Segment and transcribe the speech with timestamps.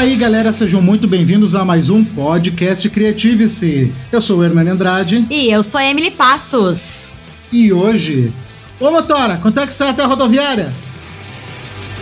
[0.00, 3.92] Fala aí, galera, sejam muito bem-vindos a mais um podcast Creative-se.
[4.10, 5.26] Eu sou o Hernani Andrade.
[5.28, 7.12] E eu sou a Emily Passos.
[7.52, 8.32] E hoje.
[8.80, 10.72] Ô, motora, quanto é que sai até a rodoviária?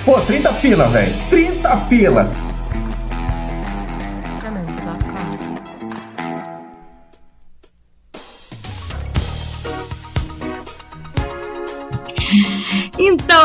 [0.04, 1.12] Pô, 30 pila, velho.
[1.28, 2.47] 30 pila.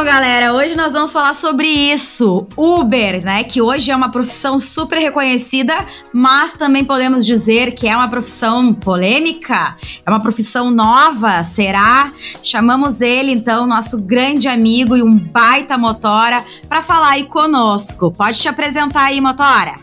[0.04, 2.46] Galera, hoje nós vamos falar sobre isso.
[2.58, 3.42] Uber, né?
[3.46, 5.74] Que hoje é uma profissão super reconhecida,
[6.12, 12.12] mas também podemos dizer que é uma profissão polêmica, é uma profissão nova, será?
[12.44, 18.12] Chamamos ele, então, nosso grande amigo e um baita motora, para falar aí conosco.
[18.12, 19.80] Pode te apresentar aí, motora?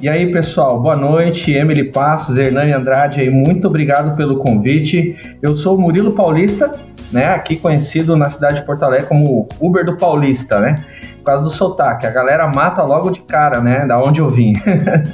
[0.00, 1.52] E aí, pessoal, boa noite.
[1.52, 5.16] Emily Passos, Hernani Andrade aí, muito obrigado pelo convite.
[5.40, 6.72] Eu sou o Murilo Paulista
[7.12, 7.26] né?
[7.34, 10.84] Aqui conhecido na cidade de Porto Alegre como Uber do Paulista, né?
[11.18, 12.06] Por causa do sotaque.
[12.06, 13.86] A galera mata logo de cara, né?
[13.86, 14.54] Da onde eu vim.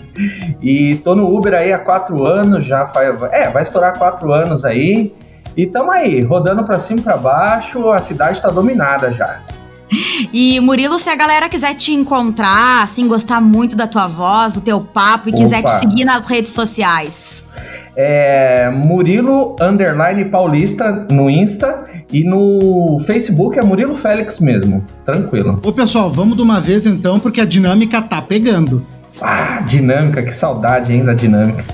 [0.61, 3.15] e tô no Uber aí há quatro anos, já faz.
[3.31, 5.13] É, vai estourar quatro anos aí.
[5.57, 9.41] E tamo aí, rodando pra cima e pra baixo, a cidade tá dominada já.
[10.33, 14.61] E Murilo, se a galera quiser te encontrar, assim, gostar muito da tua voz, do
[14.61, 15.43] teu papo e Opa.
[15.43, 17.45] quiser te seguir nas redes sociais.
[17.97, 24.85] É Murilo Underline Paulista no Insta e no Facebook é Murilo Félix mesmo.
[25.05, 25.57] Tranquilo.
[25.65, 28.87] Ô pessoal, vamos de uma vez então, porque a dinâmica tá pegando.
[29.21, 31.65] Ah, dinâmica, que saudade ainda da dinâmica.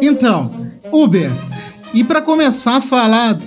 [0.00, 0.50] Então,
[0.92, 1.30] Uber.
[1.92, 3.38] E para começar a falar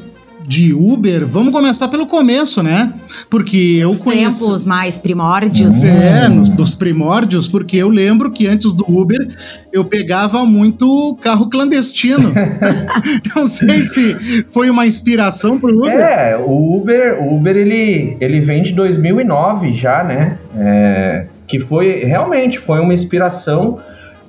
[0.45, 2.93] de Uber, vamos começar pelo começo, né?
[3.29, 4.45] Porque eu Os conheço.
[4.45, 5.83] tempos mais primórdios.
[5.83, 9.27] É, nos, dos primórdios, porque eu lembro que antes do Uber
[9.71, 12.33] eu pegava muito carro clandestino.
[13.35, 15.99] Não sei se foi uma inspiração pro Uber.
[15.99, 20.37] É, o Uber, o Uber ele, ele vem de 2009 já, né?
[20.55, 23.79] É, que foi realmente foi uma inspiração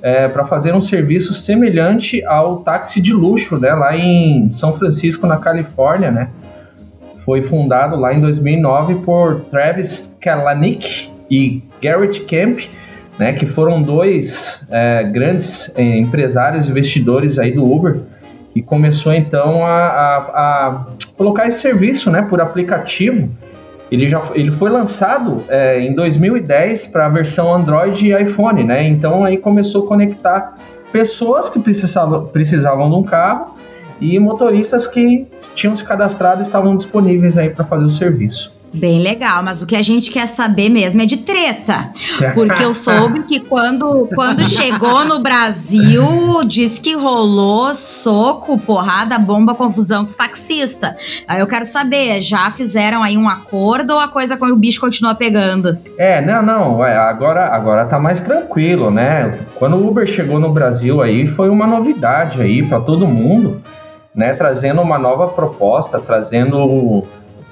[0.04, 5.26] é, para fazer um serviço semelhante ao táxi de luxo, né, lá em São Francisco,
[5.26, 6.28] na Califórnia, né?
[7.24, 12.60] Foi fundado lá em 2009 por Travis Kalanick e Garrett Camp,
[13.18, 18.00] né, que foram dois é, grandes é, empresários investidores aí do Uber,
[18.54, 20.86] e começou então a, a, a
[21.16, 23.30] colocar esse serviço, né, por aplicativo
[23.94, 28.86] ele já ele foi lançado é, em 2010 para a versão Android e iPhone, né?
[28.86, 30.54] Então aí começou a conectar
[30.92, 33.54] pessoas que precisavam, precisavam de um carro
[34.00, 38.53] e motoristas que tinham se cadastrado e estavam disponíveis aí para fazer o serviço.
[38.74, 41.90] Bem legal, mas o que a gente quer saber mesmo é de treta.
[42.34, 46.04] Porque eu soube que quando, quando chegou no Brasil,
[46.44, 51.22] disse que rolou soco, porrada, bomba, confusão com os taxistas.
[51.28, 54.80] Aí eu quero saber, já fizeram aí um acordo ou a coisa com o bicho
[54.80, 55.78] continua pegando?
[55.96, 59.38] É, não, não, é, agora, agora tá mais tranquilo, né?
[59.54, 63.62] Quando o Uber chegou no Brasil aí, foi uma novidade aí para todo mundo,
[64.12, 64.32] né?
[64.32, 67.04] Trazendo uma nova proposta, trazendo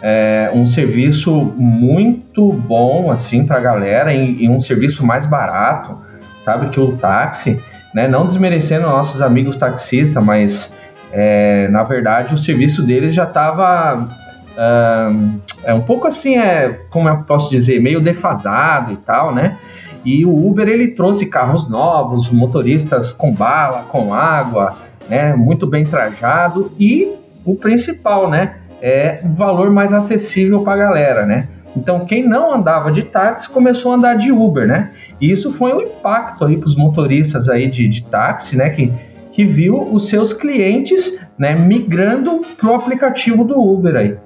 [0.02, 5.96] é, um serviço muito bom assim para a galera e, e, um serviço mais barato,
[6.44, 7.60] sabe que o táxi,
[7.94, 8.08] né?
[8.08, 10.76] Não desmerecendo nossos amigos taxistas, mas
[11.12, 14.08] é, na verdade o serviço deles já estava
[14.52, 19.56] uh, é um pouco assim é como eu posso dizer meio defasado e tal, né?
[20.04, 24.76] E o Uber ele trouxe carros novos, motoristas com bala, com água,
[25.08, 25.32] né?
[25.32, 27.12] Muito bem trajado e
[27.44, 28.56] o principal, né?
[28.82, 31.48] É um valor mais acessível para a galera, né?
[31.76, 34.90] Então, quem não andava de táxi começou a andar de Uber, né?
[35.20, 38.68] E isso foi um impacto aí para os motoristas aí de, de táxi, né?
[38.68, 38.92] Que,
[39.32, 44.16] que viu os seus clientes né, migrando para o aplicativo do Uber aí.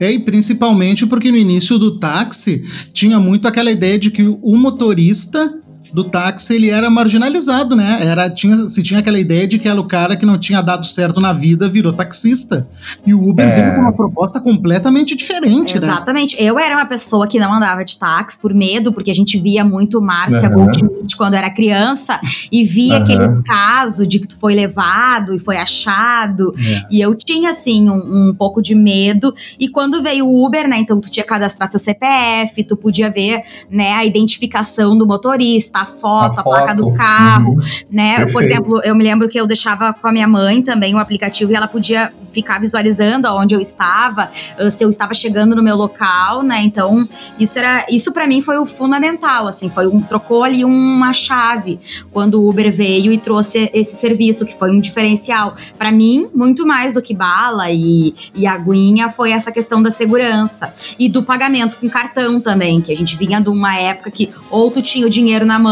[0.00, 2.62] É, e principalmente porque no início do táxi
[2.92, 5.60] tinha muito aquela ideia de que o motorista
[5.96, 8.00] do táxi ele era marginalizado, né?
[8.02, 10.84] Era, tinha, se tinha aquela ideia de que era o cara que não tinha dado
[10.84, 12.68] certo na vida, virou taxista.
[13.06, 13.50] E o Uber é.
[13.50, 15.86] veio com uma proposta completamente diferente, né?
[15.86, 16.36] Exatamente.
[16.38, 19.64] Eu era uma pessoa que não andava de táxi por medo, porque a gente via
[19.64, 20.64] muito Márcia uhum.
[20.66, 22.20] Goldschmidt quando era criança
[22.52, 23.02] e via uhum.
[23.02, 26.52] aqueles casos de que tu foi levado e foi achado.
[26.58, 26.82] É.
[26.90, 29.34] E eu tinha, assim, um, um, pouco de medo.
[29.58, 30.76] E quando veio o Uber, né?
[30.78, 33.40] Então tu tinha cadastrado seu CPF, tu podia ver,
[33.70, 37.60] né, a identificação do motorista, foto, a, a placa do carro, uhum.
[37.90, 38.16] né?
[38.16, 38.32] Perfeito.
[38.32, 41.00] Por exemplo, eu me lembro que eu deixava com a minha mãe também o um
[41.00, 45.62] aplicativo e ela podia ficar visualizando onde eu estava, ah, se eu estava chegando no
[45.62, 46.62] meu local, né?
[46.62, 51.12] Então, isso era isso para mim foi o fundamental, assim, foi um trocou ali uma
[51.12, 51.78] chave
[52.12, 56.66] quando o Uber veio e trouxe esse serviço que foi um diferencial para mim, muito
[56.66, 61.76] mais do que bala e, e aguinha, foi essa questão da segurança e do pagamento
[61.78, 65.10] com cartão também, que a gente vinha de uma época que ou tu tinha o
[65.10, 65.65] dinheiro na mão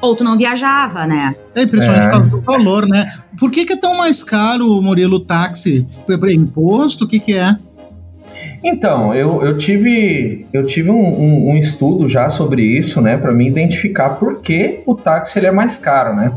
[0.00, 1.34] ou tu não viajava, né?
[1.54, 2.10] É, principalmente é.
[2.10, 3.06] por causa do valor, né?
[3.38, 5.86] Por que, que é tão mais caro, Murilo, o táxi?
[6.32, 7.04] Imposto?
[7.04, 7.56] O que, que é?
[8.62, 13.32] Então, eu, eu tive, eu tive um, um, um estudo já sobre isso, né, para
[13.32, 16.32] me identificar por que o táxi ele é mais caro, né?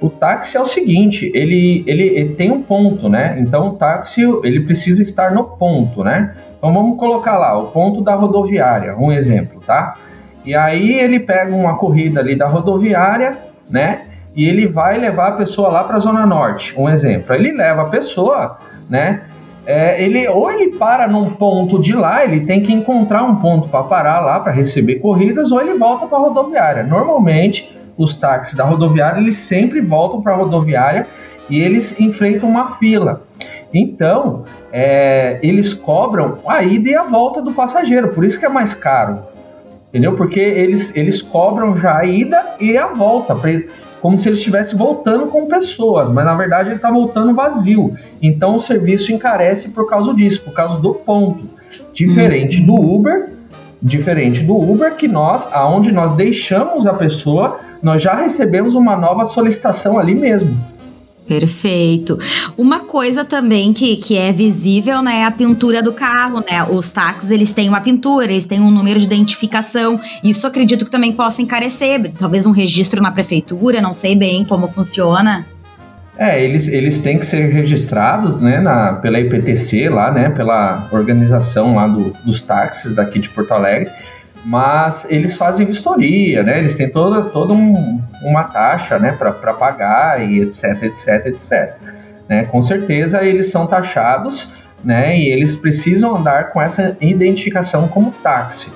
[0.00, 3.38] O táxi é o seguinte, ele, ele, ele, tem um ponto, né?
[3.40, 6.34] Então o táxi ele precisa estar no ponto, né?
[6.58, 9.96] Então vamos colocar lá o ponto da rodoviária, um exemplo, tá?
[10.44, 13.38] E aí ele pega uma corrida ali da rodoviária,
[13.70, 14.02] né?
[14.36, 17.34] E ele vai levar a pessoa lá para a zona norte, um exemplo.
[17.34, 18.58] Ele leva a pessoa,
[18.88, 19.22] né?
[19.66, 23.68] É, ele ou ele para num ponto de lá, ele tem que encontrar um ponto
[23.68, 26.82] para parar lá para receber corridas, ou ele volta para a rodoviária.
[26.82, 31.06] Normalmente os táxis da rodoviária eles sempre voltam para a rodoviária
[31.48, 33.22] e eles enfrentam uma fila.
[33.72, 38.50] Então é, eles cobram a ida e a volta do passageiro, por isso que é
[38.50, 39.20] mais caro.
[39.94, 40.16] Entendeu?
[40.16, 43.36] Porque eles, eles cobram já a ida e a volta,
[44.00, 47.94] como se ele estivesse voltando com pessoas, mas na verdade ele está voltando vazio.
[48.20, 51.48] Então o serviço encarece por causa disso, por causa do ponto.
[51.92, 53.28] Diferente do Uber,
[53.80, 59.24] diferente do Uber, que nós, aonde nós deixamos a pessoa, nós já recebemos uma nova
[59.24, 60.58] solicitação ali mesmo.
[61.26, 62.18] Perfeito.
[62.56, 66.62] Uma coisa também que, que é visível, né, é a pintura do carro, né?
[66.70, 69.98] Os táxis, eles têm uma pintura, eles têm um número de identificação.
[70.22, 72.12] Isso acredito que também possa encarecer.
[72.18, 75.46] Talvez um registro na prefeitura, não sei bem como funciona.
[76.16, 81.74] É, eles, eles têm que ser registrados, né, na, pela IPTC lá, né, pela organização
[81.74, 83.90] lá do, dos táxis daqui de Porto Alegre
[84.44, 86.58] mas eles fazem vistoria, né?
[86.58, 91.74] Eles têm toda, toda um, uma taxa, né, para pagar e etc, etc, etc.
[92.28, 92.44] Né?
[92.44, 94.52] Com certeza eles são taxados,
[94.84, 95.18] né?
[95.18, 98.72] E eles precisam andar com essa identificação como táxi,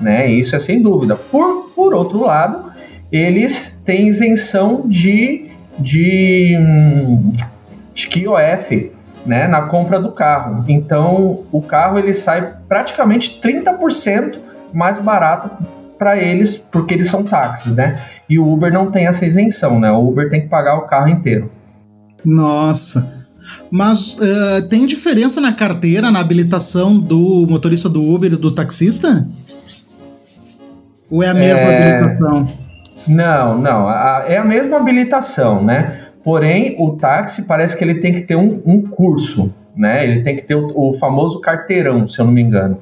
[0.00, 0.26] né?
[0.26, 1.16] Isso é sem dúvida.
[1.16, 2.72] Por, por outro lado,
[3.12, 5.50] eles têm isenção de
[5.80, 6.56] de,
[7.94, 8.92] de QOF,
[9.24, 10.64] né, na compra do carro.
[10.68, 15.50] Então, o carro ele sai praticamente 30% mais barato
[15.98, 18.00] para eles, porque eles são táxis, né?
[18.28, 19.90] E o Uber não tem essa isenção, né?
[19.92, 21.50] O Uber tem que pagar o carro inteiro.
[22.24, 23.20] Nossa.
[23.70, 29.26] Mas uh, tem diferença na carteira, na habilitação do motorista do Uber e do taxista?
[31.10, 31.76] Ou é a mesma é...
[31.76, 32.48] habilitação?
[33.08, 33.88] Não, não.
[33.88, 36.08] A, é a mesma habilitação, né?
[36.22, 40.04] Porém, o táxi parece que ele tem que ter um, um curso, né?
[40.04, 42.78] Ele tem que ter o, o famoso carteirão, se eu não me engano.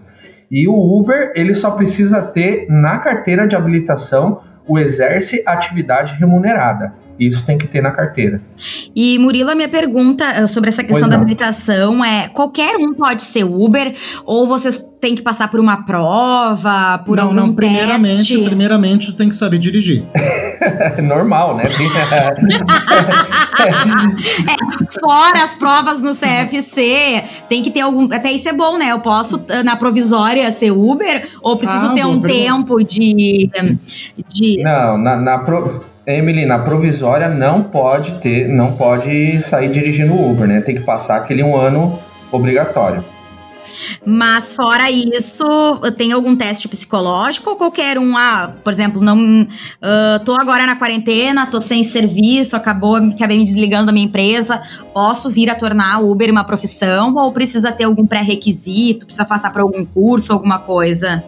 [0.50, 6.92] E o Uber, ele só precisa ter na carteira de habilitação o exerce atividade remunerada.
[7.18, 8.40] Isso tem que ter na carteira.
[8.94, 13.22] E Murilo, a minha pergunta eh, sobre essa questão da habilitação é: qualquer um pode
[13.22, 13.92] ser Uber
[14.24, 18.44] ou vocês têm que passar por uma prova, por não, algum não, primeiramente, teste?
[18.44, 20.04] primeiramente tem que saber dirigir.
[21.02, 21.64] Normal, né?
[23.58, 23.72] é,
[25.00, 28.04] fora as provas no CFC, tem que ter algum.
[28.12, 28.92] Até isso é bom, né?
[28.92, 33.50] Eu posso, eh, na provisória, ser Uber ou preciso ah, ter um tempo de,
[34.32, 34.62] de.
[34.62, 40.48] Não, na, na pro Emily, na provisória não pode ter, não pode sair dirigindo Uber,
[40.48, 40.62] né?
[40.62, 41.98] Tem que passar aquele um ano
[42.32, 43.04] obrigatório.
[44.06, 45.44] Mas fora isso,
[45.98, 48.16] tem algum teste psicológico ou qualquer um?
[48.16, 53.44] Ah, por exemplo, não uh, tô agora na quarentena, tô sem serviço, acabou, acabei me
[53.44, 54.62] desligando da minha empresa.
[54.94, 59.04] Posso vir a tornar o Uber uma profissão ou precisa ter algum pré-requisito?
[59.04, 61.22] Precisa passar por algum curso, alguma coisa?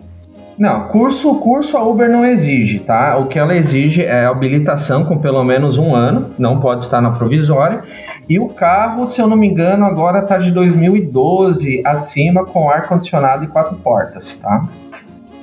[0.61, 3.17] Não, curso, curso a Uber não exige, tá?
[3.17, 7.13] O que ela exige é habilitação com pelo menos um ano, não pode estar na
[7.13, 7.83] provisória.
[8.29, 13.43] E o carro, se eu não me engano, agora está de 2012 acima com ar-condicionado
[13.43, 14.69] e quatro portas, tá?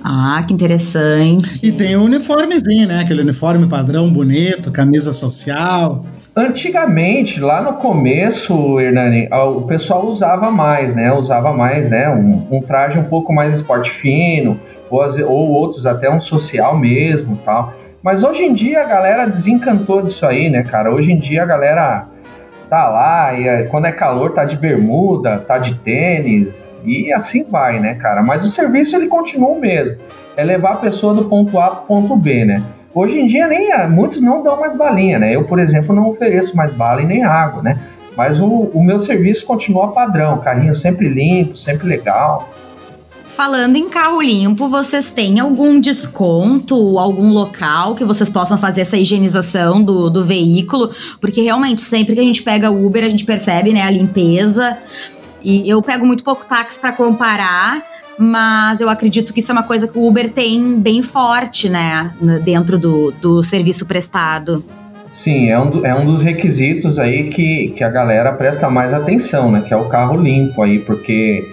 [0.03, 1.65] Ah, que interessante.
[1.65, 2.99] E tem o um uniformezinho, né?
[3.01, 6.05] Aquele uniforme padrão bonito, camisa social.
[6.37, 11.11] Antigamente, lá no começo, Hernani, o pessoal usava mais, né?
[11.11, 12.07] Usava mais, né?
[12.11, 17.39] Um, um traje um pouco mais esporte fino, ou, ou outros até um social mesmo
[17.43, 17.73] tal.
[18.03, 20.93] Mas hoje em dia a galera desencantou disso aí, né, cara?
[20.93, 22.05] Hoje em dia a galera
[22.69, 27.45] tá lá e é, quando é calor tá de bermuda, tá de tênis e assim
[27.49, 28.21] vai, né, cara?
[28.21, 29.95] Mas o serviço ele continua o mesmo.
[30.35, 32.61] É levar a pessoa do ponto A pro ponto B, né?
[32.97, 35.35] Hoje em dia nem muitos não dão mais balinha, né?
[35.35, 37.77] Eu, por exemplo, não ofereço mais bala e nem água, né?
[38.15, 42.49] Mas o, o meu serviço continua padrão, carrinho sempre limpo, sempre legal.
[43.27, 48.97] Falando em carro limpo, vocês têm algum desconto, algum local que vocês possam fazer essa
[48.97, 50.89] higienização do, do veículo?
[51.21, 54.75] Porque realmente, sempre que a gente pega Uber, a gente percebe né, a limpeza.
[55.41, 57.83] E eu pego muito pouco táxi para comparar,
[58.17, 62.11] mas eu acredito que isso é uma coisa que o Uber tem bem forte, né,
[62.43, 64.63] dentro do, do serviço prestado.
[65.13, 69.51] Sim, é um, é um dos requisitos aí que, que a galera presta mais atenção,
[69.51, 71.43] né, que é o carro limpo aí, porque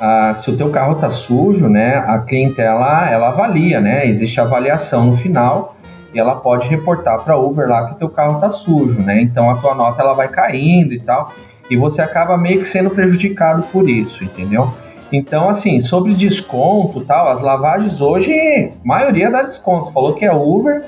[0.00, 5.06] ah, se o teu carro tá sujo, né, a clientela, ela avalia, né, existe avaliação
[5.06, 5.74] no final
[6.12, 9.56] e ela pode reportar para Uber lá que teu carro tá sujo, né, então a
[9.56, 11.32] tua nota ela vai caindo e tal,
[11.70, 14.72] e você acaba meio que sendo prejudicado por isso, entendeu?
[15.12, 19.92] Então, assim, sobre desconto tal, as lavagens hoje, maioria dá desconto.
[19.92, 20.82] Falou que é Uber,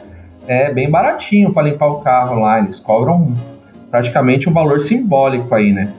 [0.48, 2.58] é bem baratinho para limpar o carro lá.
[2.58, 3.34] Eles cobram
[3.90, 5.92] praticamente um valor simbólico aí, né?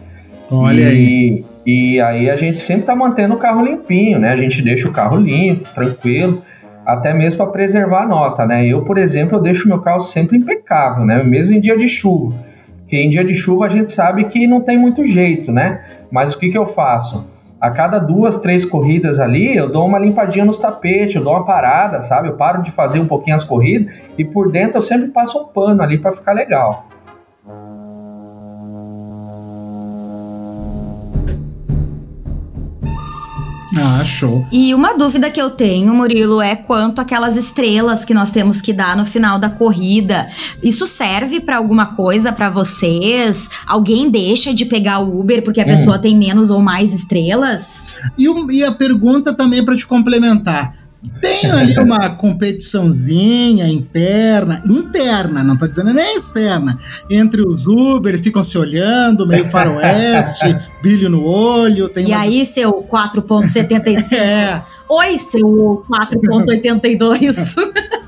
[0.52, 1.46] Olha e, aí.
[1.66, 4.32] E aí a gente sempre tá mantendo o carro limpinho, né?
[4.32, 6.42] A gente deixa o carro limpo, tranquilo,
[6.86, 8.66] até mesmo para preservar a nota, né?
[8.66, 11.22] Eu, por exemplo, eu deixo meu carro sempre impecável, né?
[11.24, 12.34] Mesmo em dia de chuva.
[12.88, 15.84] Porque em dia de chuva a gente sabe que não tem muito jeito, né?
[16.10, 17.28] Mas o que, que eu faço?
[17.60, 21.44] a cada duas, três corridas ali, eu dou uma limpadinha nos tapetes, eu dou uma
[21.44, 22.30] parada, sabe?
[22.30, 25.48] Eu paro de fazer um pouquinho as corridas e por dentro eu sempre passo um
[25.48, 26.86] pano ali para ficar legal.
[33.80, 34.46] Ah, show.
[34.52, 38.74] E uma dúvida que eu tenho, Murilo, é quanto aquelas estrelas que nós temos que
[38.74, 40.28] dar no final da corrida.
[40.64, 43.50] Isso serve para alguma coisa para vocês?
[43.68, 45.68] Alguém deixa de pegar o Uber porque a hum.
[45.68, 48.02] pessoa tem menos ou mais estrelas?
[48.18, 50.74] E, e a pergunta também para te complementar.
[51.22, 56.78] Tem ali uma competiçãozinha interna, interna, não tô dizendo nem externa,
[57.10, 61.90] entre os Uber, ficam se olhando, meio faroeste, brilho no olho.
[61.90, 62.28] Tem e umas...
[62.28, 64.12] aí, seu 4.75?
[64.18, 64.62] é.
[64.90, 67.56] Oi, seu 4.82.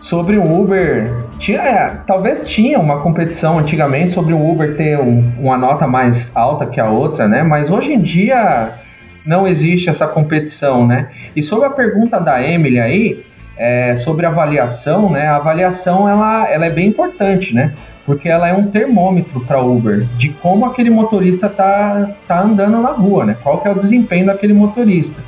[0.00, 5.32] sobre o Uber, tinha, é, talvez tinha uma competição antigamente sobre o Uber ter um,
[5.38, 7.42] uma nota mais alta que a outra, né?
[7.42, 8.74] Mas hoje em dia
[9.24, 11.10] não existe essa competição, né?
[11.34, 13.24] E sobre a pergunta da Emily aí,
[13.56, 15.26] é, sobre avaliação, né?
[15.26, 17.72] A avaliação ela, ela é bem importante, né?
[18.06, 22.90] Porque ela é um termômetro para Uber de como aquele motorista tá, tá andando na
[22.90, 23.36] rua, né?
[23.42, 25.20] Qual que é o desempenho daquele motorista.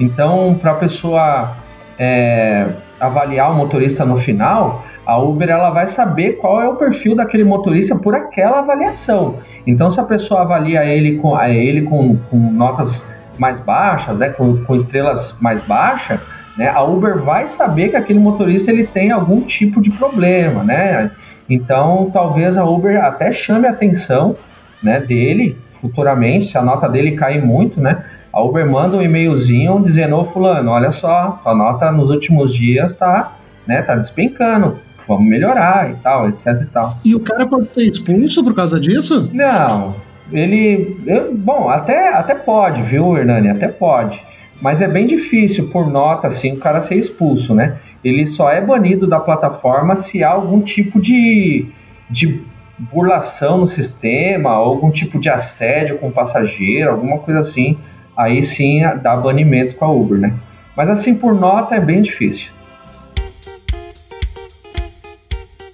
[0.00, 1.56] Então, para a pessoa
[1.98, 2.66] é,
[3.00, 7.44] avaliar o motorista no final, a Uber ela vai saber qual é o perfil daquele
[7.44, 9.36] motorista por aquela avaliação.
[9.66, 14.64] Então, se a pessoa avalia ele com, ele com, com notas mais baixas, né, com,
[14.64, 16.20] com estrelas mais baixas,
[16.56, 21.12] né, a Uber vai saber que aquele motorista ele tem algum tipo de problema, né?
[21.48, 24.36] Então, talvez a Uber até chame a atenção,
[24.82, 28.04] né, dele futuramente, se a nota dele cair muito, né?
[28.32, 32.92] A Uber manda um e-mailzinho dizendo, ô fulano, olha só, a nota nos últimos dias
[32.92, 36.94] tá, né, tá despencando, vamos melhorar e tal, etc e tal.
[37.04, 39.30] E o cara pode ser expulso por causa disso?
[39.32, 39.94] Não,
[40.32, 40.96] ele.
[41.06, 43.48] Eu, bom, até, até pode, viu, Hernani?
[43.48, 44.22] Até pode.
[44.60, 47.78] Mas é bem difícil, por nota, assim, o cara ser expulso, né?
[48.02, 51.66] Ele só é banido da plataforma se há algum tipo de,
[52.10, 52.40] de
[52.78, 57.76] burlação no sistema, algum tipo de assédio com o passageiro, alguma coisa assim.
[58.16, 60.34] Aí sim dá banimento com a Uber, né?
[60.76, 62.50] Mas assim, por nota é bem difícil.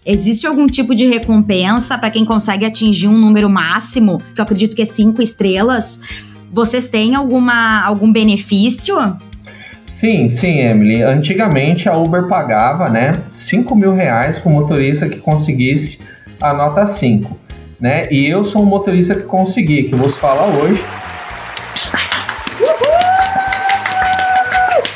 [0.06, 4.76] Existe algum tipo de recompensa para quem consegue atingir um número máximo, que eu acredito
[4.76, 6.24] que é cinco estrelas?
[6.52, 8.96] Vocês têm alguma, algum benefício?
[9.86, 11.02] Sim, sim, Emily.
[11.02, 16.00] Antigamente a Uber pagava, né, 5 mil reais para o motorista que conseguisse
[16.38, 17.36] a nota 5,
[17.80, 18.06] né?
[18.10, 20.82] E eu sou um motorista que consegui, que vos fala hoje.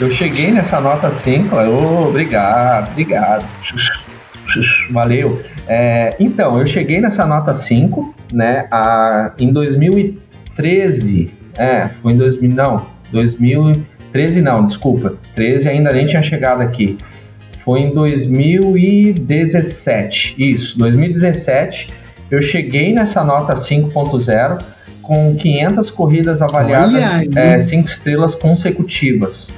[0.00, 3.45] Eu cheguei nessa nota 5, oh, obrigado, obrigado.
[4.90, 5.40] Valeu.
[5.67, 11.31] É, então, eu cheguei nessa nota 5, né, a, em 2013.
[11.57, 15.12] É, foi em 2000, não, 2013 não, desculpa.
[15.35, 16.97] 13 ainda nem tinha chegado aqui.
[17.64, 20.37] Foi em 2017.
[20.38, 21.88] Isso, 2017
[22.31, 24.62] eu cheguei nessa nota 5.0
[25.02, 29.50] com 500 corridas avaliadas 5 é, estrelas consecutivas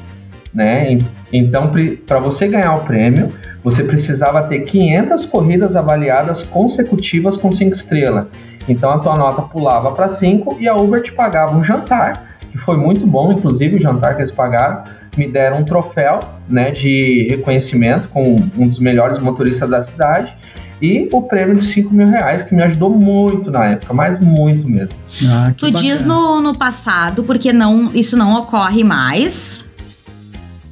[0.53, 0.99] né?
[1.33, 1.73] Então,
[2.07, 8.27] para você ganhar o prêmio, você precisava ter 500 corridas avaliadas consecutivas com 5 estrelas.
[8.69, 12.59] Então, a tua nota pulava para 5 e a Uber te pagava um jantar, que
[12.59, 14.83] foi muito bom, inclusive o jantar que eles pagaram,
[15.17, 20.33] me deram um troféu, né, de reconhecimento com um dos melhores motoristas da cidade
[20.81, 24.69] e o prêmio de 5 mil reais, que me ajudou muito na época, mas muito
[24.69, 24.95] mesmo.
[25.27, 25.83] Ah, tu bacana.
[25.83, 29.65] diz no, no passado, porque não, isso não ocorre mais.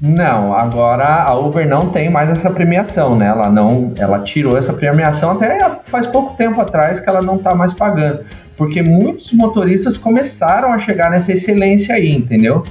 [0.00, 3.26] Não, agora a Uber não tem mais essa premiação, né?
[3.26, 7.54] Ela não, ela tirou essa premiação até faz pouco tempo atrás que ela não tá
[7.54, 8.20] mais pagando,
[8.56, 12.62] porque muitos motoristas começaram a chegar nessa excelência aí, entendeu?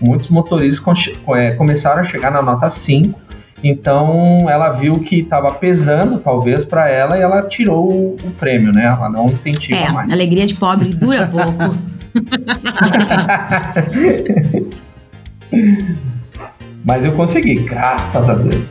[0.00, 3.22] Muitos motoristas é, começaram a chegar na nota 5
[3.64, 8.72] então ela viu que estava pesando, talvez, para ela e ela tirou o, o, prêmio,
[8.72, 8.86] né?
[8.86, 10.10] Ela não incentiva é, mais.
[10.10, 11.76] Alegria de pobre dura pouco.
[16.84, 18.64] Mas eu consegui, graças a Deus.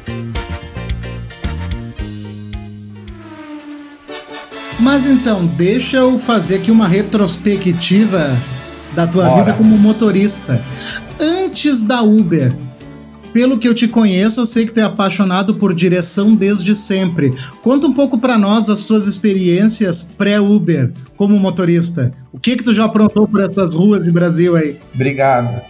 [4.79, 8.35] Mas então, deixa eu fazer aqui uma retrospectiva
[8.95, 9.43] da tua Bora.
[9.43, 10.61] vida como motorista.
[11.19, 12.53] Antes da Uber,
[13.31, 17.31] pelo que eu te conheço, eu sei que tu é apaixonado por direção desde sempre.
[17.61, 22.11] Conta um pouco para nós as tuas experiências pré-Uber como motorista.
[22.33, 24.77] O que que tu já aprontou por essas ruas de Brasil aí?
[24.93, 25.61] Obrigado.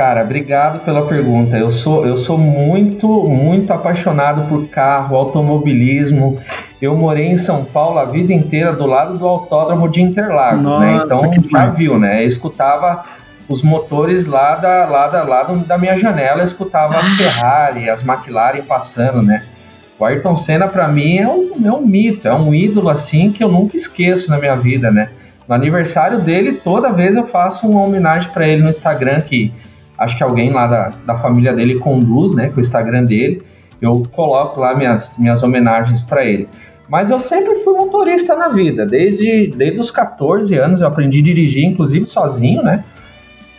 [0.00, 1.58] Cara, obrigado pela pergunta.
[1.58, 6.40] Eu sou, eu sou muito, muito apaixonado por carro, automobilismo.
[6.80, 11.02] Eu morei em São Paulo a vida inteira do lado do autódromo de Interlagos, né?
[11.06, 11.34] Nossa, né?
[11.34, 12.22] Então já viu, né?
[12.22, 13.04] Eu escutava
[13.46, 17.16] os motores lá da, lá da, lá da minha janela, eu escutava as ah.
[17.18, 19.44] Ferrari, as McLaren passando, né?
[19.98, 23.44] O Ayrton Senna, para mim, é um, é um mito, é um ídolo, assim, que
[23.44, 25.10] eu nunca esqueço na minha vida, né?
[25.46, 29.52] No aniversário dele, toda vez eu faço uma homenagem para ele no Instagram, que
[30.00, 33.42] acho que alguém lá da, da família dele conduz, né, com o Instagram dele.
[33.80, 36.48] Eu coloco lá minhas, minhas homenagens para ele.
[36.88, 41.22] Mas eu sempre fui motorista na vida, desde, desde os 14 anos eu aprendi a
[41.22, 42.82] dirigir, inclusive sozinho, né?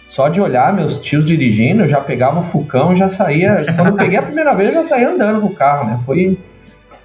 [0.10, 3.56] Só de olhar meus tios dirigindo, eu já pegava o Fucão, já saía.
[3.78, 6.00] Quando eu peguei a primeira vez, eu já saía andando com o carro, né?
[6.06, 6.38] Foi,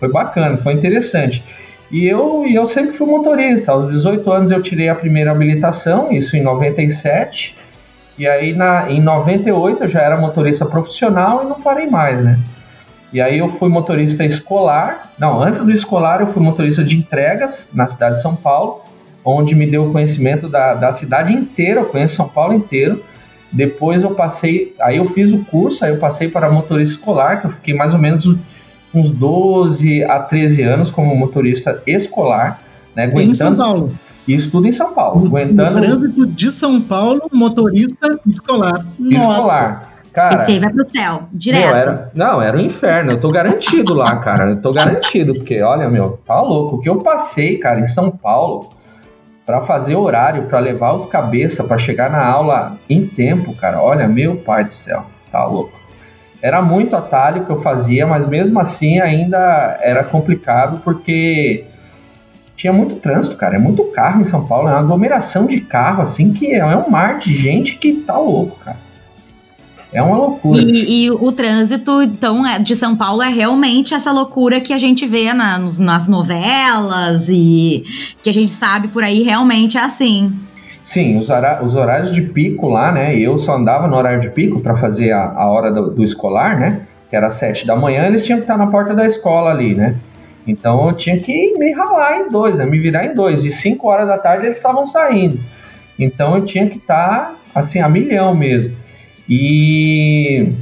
[0.00, 1.44] foi bacana, foi interessante.
[1.92, 3.70] E eu, eu sempre fui motorista.
[3.70, 7.54] Aos 18 anos eu tirei a primeira habilitação, isso em 97.
[8.18, 12.38] E aí na, em 98 eu já era motorista profissional e não parei mais, né?
[13.12, 15.12] E aí eu fui motorista escolar.
[15.18, 18.86] Não, antes do escolar eu fui motorista de entregas na cidade de São Paulo
[19.28, 23.02] onde me deu conhecimento da, da cidade inteira, eu conheço São Paulo inteiro.
[23.50, 27.48] Depois eu passei, aí eu fiz o curso, aí eu passei para motorista escolar, que
[27.48, 28.24] eu fiquei mais ou menos
[28.94, 32.60] uns 12 a 13 anos como motorista escolar,
[32.94, 33.04] né?
[33.04, 33.92] Aguentando, em São Paulo.
[34.26, 35.20] Isso tudo em São Paulo.
[35.20, 35.80] No, aguentando...
[35.80, 38.84] no trânsito de São Paulo, motorista escolar.
[38.98, 39.16] Nossa.
[39.16, 39.92] Escolar.
[40.12, 41.66] Cara, Esse aí vai pro céu, direto.
[41.66, 43.12] Meu, era, não, era um inferno.
[43.12, 44.52] Eu tô garantido lá, cara.
[44.52, 46.76] Eu tô garantido, porque, olha, meu, tá louco.
[46.76, 48.70] O que eu passei, cara, em São Paulo,
[49.44, 53.82] para fazer horário, para levar os cabeça, para chegar na aula em tempo, cara.
[53.82, 55.78] Olha, meu pai do céu, tá louco.
[56.40, 61.64] Era muito atalho que eu fazia, mas mesmo assim ainda era complicado porque
[62.56, 63.56] tinha muito trânsito, cara.
[63.56, 66.90] É muito carro em São Paulo, é uma aglomeração de carro assim que é um
[66.90, 68.86] mar de gente que tá louco, cara.
[69.92, 70.60] É uma loucura.
[70.60, 74.78] E, e, o trânsito, então, é, de São Paulo é realmente essa loucura que a
[74.78, 77.84] gente vê na, nas novelas e
[78.22, 80.32] que a gente sabe por aí realmente é assim.
[80.82, 81.28] Sim, os,
[81.64, 83.16] os horários de pico lá, né?
[83.18, 86.58] Eu só andava no horário de pico para fazer a, a hora do, do, escolar,
[86.58, 86.82] né?
[87.08, 89.96] Que era sete da manhã, eles tinham que estar na porta da escola ali, né?
[90.46, 92.64] Então eu tinha que me ralar em dois, né?
[92.64, 93.44] Me virar em dois.
[93.44, 95.40] E cinco horas da tarde eles estavam saindo.
[95.98, 98.72] Então eu tinha que estar, assim, a milhão mesmo.
[99.28, 100.52] E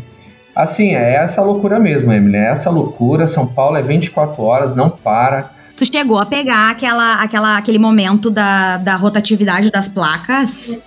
[0.55, 2.37] assim, é essa loucura mesmo, Emily.
[2.37, 3.27] É essa loucura.
[3.27, 5.51] São Paulo é 24 horas, não para.
[5.77, 10.79] Tu chegou a pegar aquela, aquela, aquele momento da, da rotatividade das placas?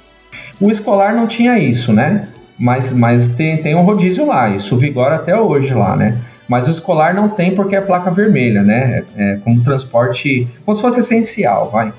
[0.59, 2.27] O escolar não tinha isso, né?
[2.57, 6.17] Mas, mas tem, tem um rodízio lá, isso vigora até hoje lá, né?
[6.47, 9.03] Mas o escolar não tem porque é placa vermelha, né?
[9.15, 11.93] É, é como transporte, como se fosse essencial, vai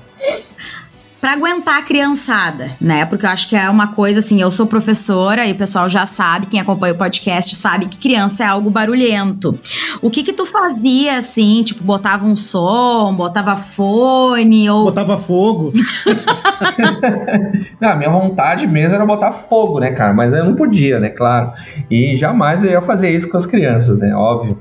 [1.19, 3.05] para aguentar a criançada, né?
[3.05, 6.05] Porque eu acho que é uma coisa assim, eu sou professora e o pessoal já
[6.05, 9.57] sabe, quem acompanha o podcast sabe que criança é algo barulhento.
[10.01, 15.73] O que que tu fazia assim, tipo, botava um som, botava fone ou botava fogo?
[17.79, 20.13] não, a minha vontade mesmo era botar fogo, né, cara?
[20.13, 21.51] Mas eu não podia, né, claro.
[21.91, 24.13] E jamais eu ia fazer isso com as crianças, né?
[24.15, 24.57] Óbvio.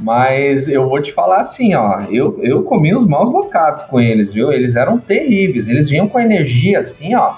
[0.00, 4.32] Mas eu vou te falar assim, ó, eu, eu comi os maus bocados com eles,
[4.32, 4.52] viu?
[4.52, 5.68] Eles eram terríveis.
[5.68, 7.34] Eles vinham com energia assim, ó.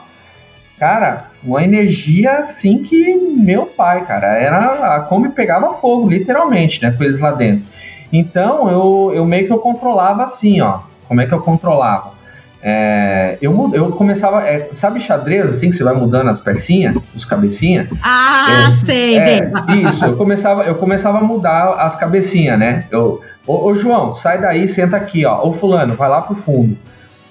[0.79, 6.95] Cara, uma energia assim que meu pai, cara, era a Kombi pegava fogo, literalmente, né,
[6.99, 7.66] eles lá dentro.
[8.12, 10.81] Então, eu, eu meio que eu controlava assim, ó.
[11.07, 12.16] Como é que eu controlava?
[12.62, 17.25] É, eu, eu começava, é, sabe xadrez, assim, que você vai mudando as pecinhas, os
[17.25, 17.88] cabecinhas?
[18.03, 19.19] Ah, é, sei!
[19.19, 19.51] É,
[19.83, 22.85] isso, eu começava, eu começava a mudar as cabecinhas, né?
[22.90, 25.47] Eu, ô, ô, João, sai daí, senta aqui, ó.
[25.47, 26.77] Ô fulano, vai lá pro fundo.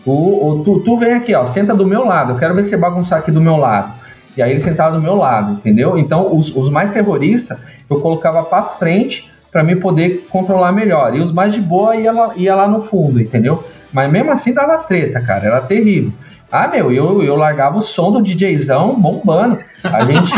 [0.05, 2.77] O, o, tu, tu vem aqui, ó, senta do meu lado, eu quero ver você
[2.77, 3.91] bagunçar aqui do meu lado.
[4.37, 5.97] E aí ele sentava do meu lado, entendeu?
[5.97, 7.57] Então, os, os mais terroristas,
[7.89, 11.15] eu colocava para frente para mim poder controlar melhor.
[11.15, 13.63] E os mais de boa ia lá, ia lá no fundo, entendeu?
[13.93, 15.45] Mas mesmo assim dava treta, cara.
[15.45, 16.11] Era terrível.
[16.51, 19.57] Ah, meu, eu, eu largava o som do DJzão bombando.
[19.93, 20.31] A gente.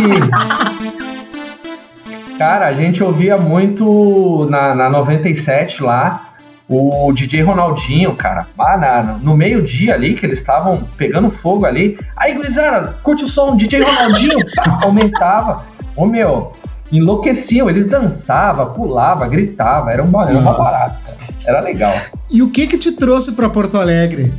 [2.38, 6.26] cara, a gente ouvia muito na, na 97 lá
[6.69, 8.45] o DJ Ronaldinho, cara.
[8.58, 11.97] Ah, na, no meio-dia ali, que eles estavam pegando fogo ali.
[12.15, 15.65] Aí, gurizada, curte o som, DJ Ronaldinho, pá, aumentava.
[15.95, 16.51] Ô, meu,
[16.91, 17.69] enlouqueciam.
[17.69, 19.89] Eles dançavam, pulavam, gritavam.
[19.89, 21.17] Era uma, era uma barata, cara.
[21.45, 21.93] Era legal.
[22.30, 24.34] E o que que te trouxe para Porto Alegre?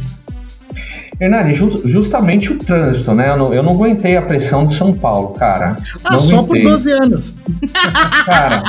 [1.20, 1.54] Hernani,
[1.85, 3.28] justamente o trânsito, né?
[3.31, 5.76] Eu não, eu não, aguentei a pressão de São Paulo, cara.
[6.04, 6.62] Ah, não só aguentei.
[6.62, 7.42] por 12 anos.
[8.24, 8.62] Cara,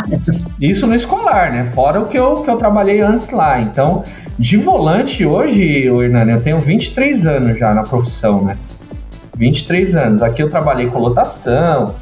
[0.59, 1.71] isso no escolar, né?
[1.75, 3.61] Fora o que eu, que eu trabalhei antes lá.
[3.61, 4.03] Então,
[4.37, 8.57] de volante hoje, Hernani, eu tenho 23 anos já na profissão, né?
[9.37, 10.21] 23 anos.
[10.23, 11.93] Aqui eu trabalhei com lotação,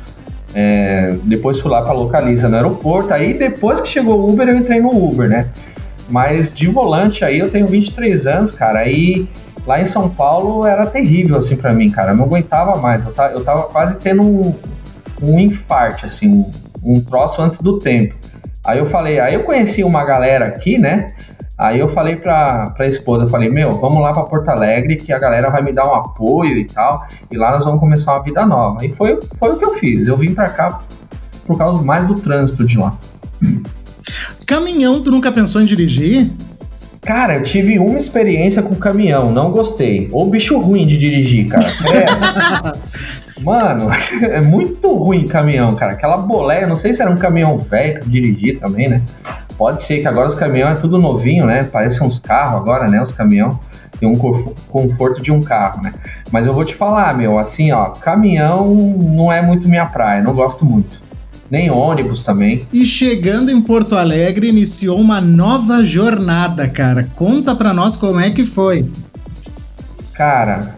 [0.55, 3.13] é, depois fui lá para Localiza no aeroporto.
[3.13, 5.49] Aí depois que chegou o Uber, eu entrei no Uber, né?
[6.09, 8.79] Mas de volante aí eu tenho 23 anos, cara.
[8.79, 9.27] Aí
[9.67, 12.13] lá em São Paulo era terrível, assim, para mim, cara.
[12.13, 13.05] Eu não aguentava mais.
[13.05, 14.55] Eu, eu tava quase tendo um,
[15.21, 16.51] um infarte, assim, um,
[16.83, 18.15] um troço antes do tempo.
[18.65, 21.07] Aí eu falei, aí eu conheci uma galera aqui, né?
[21.57, 25.11] Aí eu falei pra, pra esposa, eu falei, meu, vamos lá pra Porto Alegre que
[25.11, 28.23] a galera vai me dar um apoio e tal, e lá nós vamos começar uma
[28.23, 28.85] vida nova.
[28.85, 30.07] E foi, foi o que eu fiz.
[30.07, 30.79] Eu vim pra cá
[31.45, 32.95] por causa mais do trânsito de lá.
[34.45, 36.31] Caminhão, tu nunca pensou em dirigir?
[37.07, 40.09] Cara, eu tive uma experiência com caminhão, não gostei.
[40.11, 41.65] Ou bicho ruim de dirigir, cara.
[43.41, 43.89] Mano,
[44.21, 45.93] é muito ruim caminhão, cara.
[45.93, 49.01] Aquela boleia, não sei se era um caminhão velho que dirigir também, né?
[49.57, 51.63] Pode ser que agora os caminhões é tudo novinho, né?
[51.71, 53.01] Parece uns carros agora, né?
[53.01, 53.57] Os caminhão
[53.97, 54.17] tem um
[54.67, 55.93] conforto de um carro, né?
[56.29, 60.33] Mas eu vou te falar, meu, assim, ó, caminhão não é muito minha praia, não
[60.33, 61.06] gosto muito
[61.49, 62.65] nem ônibus também.
[62.71, 67.09] E chegando em Porto Alegre, iniciou uma nova jornada, cara.
[67.15, 68.85] Conta pra nós como é que foi.
[70.13, 70.75] Cara,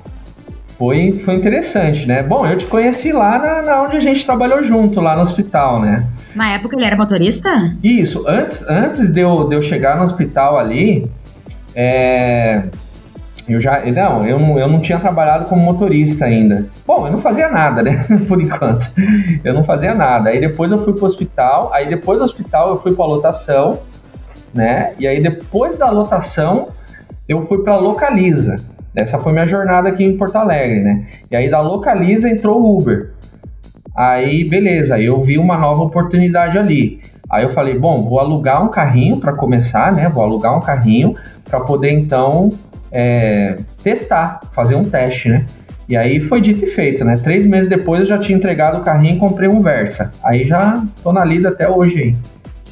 [0.77, 2.23] foi, foi interessante, né?
[2.23, 5.82] Bom, eu te conheci lá na, na onde a gente trabalhou junto, lá no hospital,
[5.82, 6.08] né?
[6.34, 7.75] Na época ele era motorista?
[7.84, 11.10] Isso, antes, antes de, eu, de eu chegar no hospital ali,
[11.75, 12.63] é,
[13.54, 13.84] eu já.
[13.86, 16.66] Não, eu não, eu não tinha trabalhado como motorista ainda.
[16.86, 18.06] Bom, eu não fazia nada, né?
[18.28, 18.92] Por enquanto.
[19.44, 20.30] Eu não fazia nada.
[20.30, 21.72] Aí depois eu fui pro hospital.
[21.74, 23.80] Aí depois do hospital eu fui pra lotação,
[24.54, 24.94] né?
[25.00, 26.70] E aí depois da lotação
[27.28, 28.60] eu fui pra Localiza.
[28.96, 31.06] Essa foi minha jornada aqui em Porto Alegre, né?
[31.30, 33.14] E aí da Localiza entrou o Uber.
[33.96, 37.02] Aí, beleza, eu vi uma nova oportunidade ali.
[37.30, 40.10] Aí eu falei, bom, vou alugar um carrinho para começar, né?
[40.10, 42.50] Vou alugar um carrinho para poder então
[42.91, 45.45] é, testar, fazer um teste, né?
[45.88, 47.17] E aí foi dito e feito, né?
[47.17, 50.13] Três meses depois eu já tinha entregado o carrinho e comprei um Versa.
[50.23, 52.15] Aí já tô na lida até hoje aí.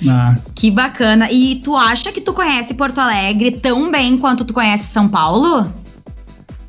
[0.08, 0.36] Ah.
[0.54, 1.28] Que bacana.
[1.32, 5.68] E tu acha que tu conhece Porto Alegre tão bem quanto tu conhece São Paulo?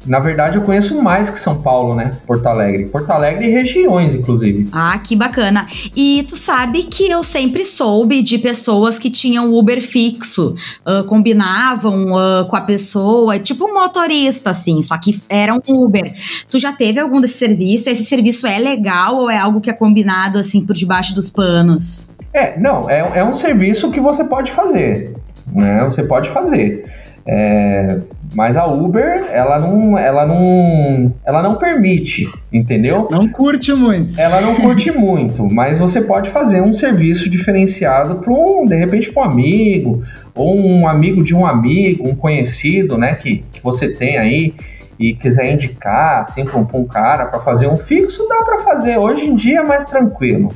[0.08, 2.10] Na verdade, eu conheço mais que São Paulo, né?
[2.26, 2.86] Porto Alegre.
[2.86, 4.68] Porto Alegre e regiões, inclusive.
[4.72, 5.66] Ah, que bacana.
[5.94, 10.54] E tu sabe que eu sempre soube de pessoas que tinham Uber fixo,
[10.86, 16.12] uh, combinavam uh, com a pessoa, tipo um motorista, assim, só que era um Uber.
[16.50, 17.90] Tu já teve algum desse serviço?
[17.90, 22.08] Esse serviço é legal ou é algo que é combinado, assim, por debaixo dos panos?
[22.32, 25.14] É, não, é, é um serviço que você pode fazer,
[25.52, 25.84] né?
[25.84, 26.84] Você pode fazer.
[27.26, 28.00] É,
[28.38, 33.08] mas a Uber, ela não, ela não, ela não permite, entendeu?
[33.10, 34.16] Não curte muito.
[34.16, 39.10] Ela não curte muito, mas você pode fazer um serviço diferenciado para um, de repente,
[39.10, 40.04] para um amigo
[40.36, 44.54] ou um amigo de um amigo, um conhecido, né, que, que você tem aí
[44.96, 48.98] e quiser indicar assim para um, um cara para fazer um fixo, dá para fazer.
[48.98, 50.54] Hoje em dia é mais tranquilo.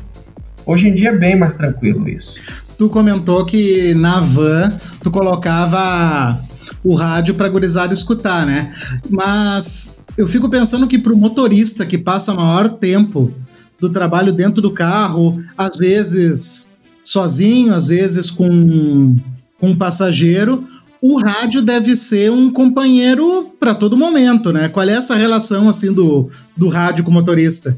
[0.65, 2.63] Hoje em dia é bem mais tranquilo isso.
[2.79, 6.39] Tu comentou que na van tu colocava
[6.85, 8.73] o rádio para gurizada escutar, né?
[9.09, 13.33] Mas eu fico pensando que para o motorista que passa maior tempo
[13.81, 19.17] do trabalho dentro do carro, às vezes sozinho, às vezes com,
[19.59, 20.65] com um passageiro,
[21.01, 24.69] o rádio deve ser um companheiro para todo momento, né?
[24.69, 27.77] Qual é essa relação assim do, do rádio com o motorista?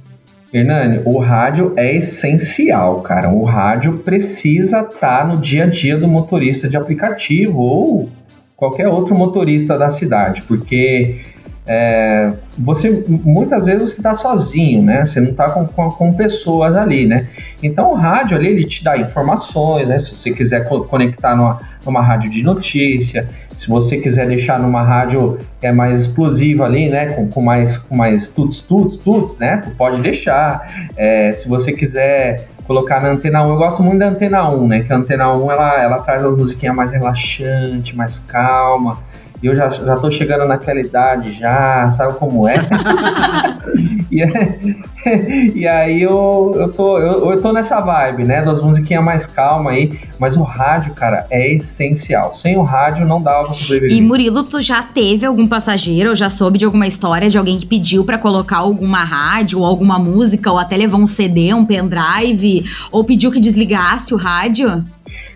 [0.53, 3.31] Hernani, o rádio é essencial, cara.
[3.31, 8.09] O rádio precisa estar tá no dia a dia do motorista de aplicativo ou
[8.57, 11.21] qualquer outro motorista da cidade, porque
[11.67, 15.07] é, você muitas vezes você está sozinho, né?
[15.07, 17.29] Você não está com, com, com, pessoas ali, né?
[17.62, 19.99] Então o rádio ali ele te dá informações, né?
[19.99, 24.83] Se você quiser co conectar numa, numa rádio de notícia, se você quiser deixar numa
[24.83, 27.07] rádio é mais explosiva ali, né?
[27.07, 29.57] Com, com mais com mais tuts tuts tuts, né?
[29.64, 30.90] Tu pode deixar.
[30.99, 34.81] É, se você quiser colocar na antena 1, eu gosto muito da antena 1, né?
[34.81, 38.98] Que a antena 1 ela, ela traz as musiquinhas mais relaxante, mais calma
[39.44, 42.54] e eu já, já tô chegando naquela idade já, sabe como é?
[44.11, 44.22] e,
[45.61, 48.40] e, aí eu, eu, tô, eu, eu tô nessa vibe, né?
[48.40, 52.35] Das musiquinhas mais calma aí, mas o rádio, cara, é essencial.
[52.35, 53.94] Sem o rádio não dava pra sobreviver.
[53.94, 57.59] E Murilo, tu já teve algum passageiro, ou já soube de alguma história de alguém
[57.59, 61.66] que pediu para colocar alguma rádio, ou alguma música, ou até levou um CD, um
[61.66, 64.83] pendrive, ou pediu que desligasse o rádio?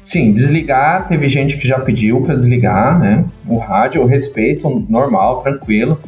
[0.08, 3.26] Sim, desligar, teve gente que já pediu para desligar, né?
[3.46, 6.00] O rádio, eu respeito, normal, tranquilo,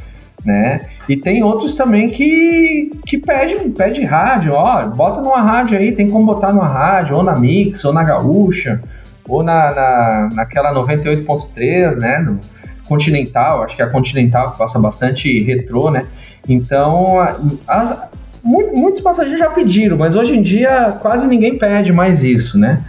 [0.42, 0.86] né?
[1.06, 6.08] E tem outros também que, que pede, pede rádio, ó, bota numa rádio aí, tem
[6.08, 8.82] como botar numa rádio, ou na Mix, ou na Gaúcha,
[9.28, 12.20] ou na, na, naquela 98.3, né?
[12.20, 12.40] No
[12.88, 16.06] Continental, acho que é a Continental que passa bastante retrô, né?
[16.48, 17.20] Então,
[17.68, 17.98] as,
[18.42, 22.82] muitos passageiros já pediram, mas hoje em dia quase ninguém pede mais isso, né?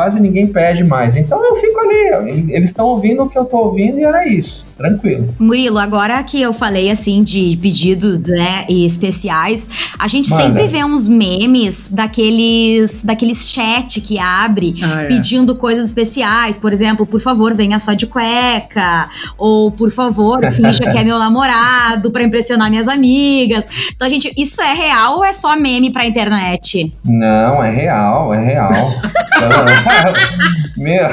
[0.00, 1.14] Quase ninguém pede mais.
[1.14, 4.66] Então eu fico ali, eles estão ouvindo o que eu tô ouvindo e era isso,
[4.80, 5.34] tranquilo.
[5.38, 10.44] Murilo, agora que eu falei assim de pedidos, né, e especiais, a gente Manda.
[10.44, 15.08] sempre vê uns memes daqueles daqueles chat que abre ah, é.
[15.08, 20.90] pedindo coisas especiais, por exemplo, por favor, venha só de cueca, ou por favor, finja
[20.90, 23.90] que é meu namorado para impressionar minhas amigas.
[23.94, 26.90] Então, a gente, isso é real ou é só meme pra internet?
[27.04, 28.70] Não, é real, é real.
[30.80, 31.08] Meu,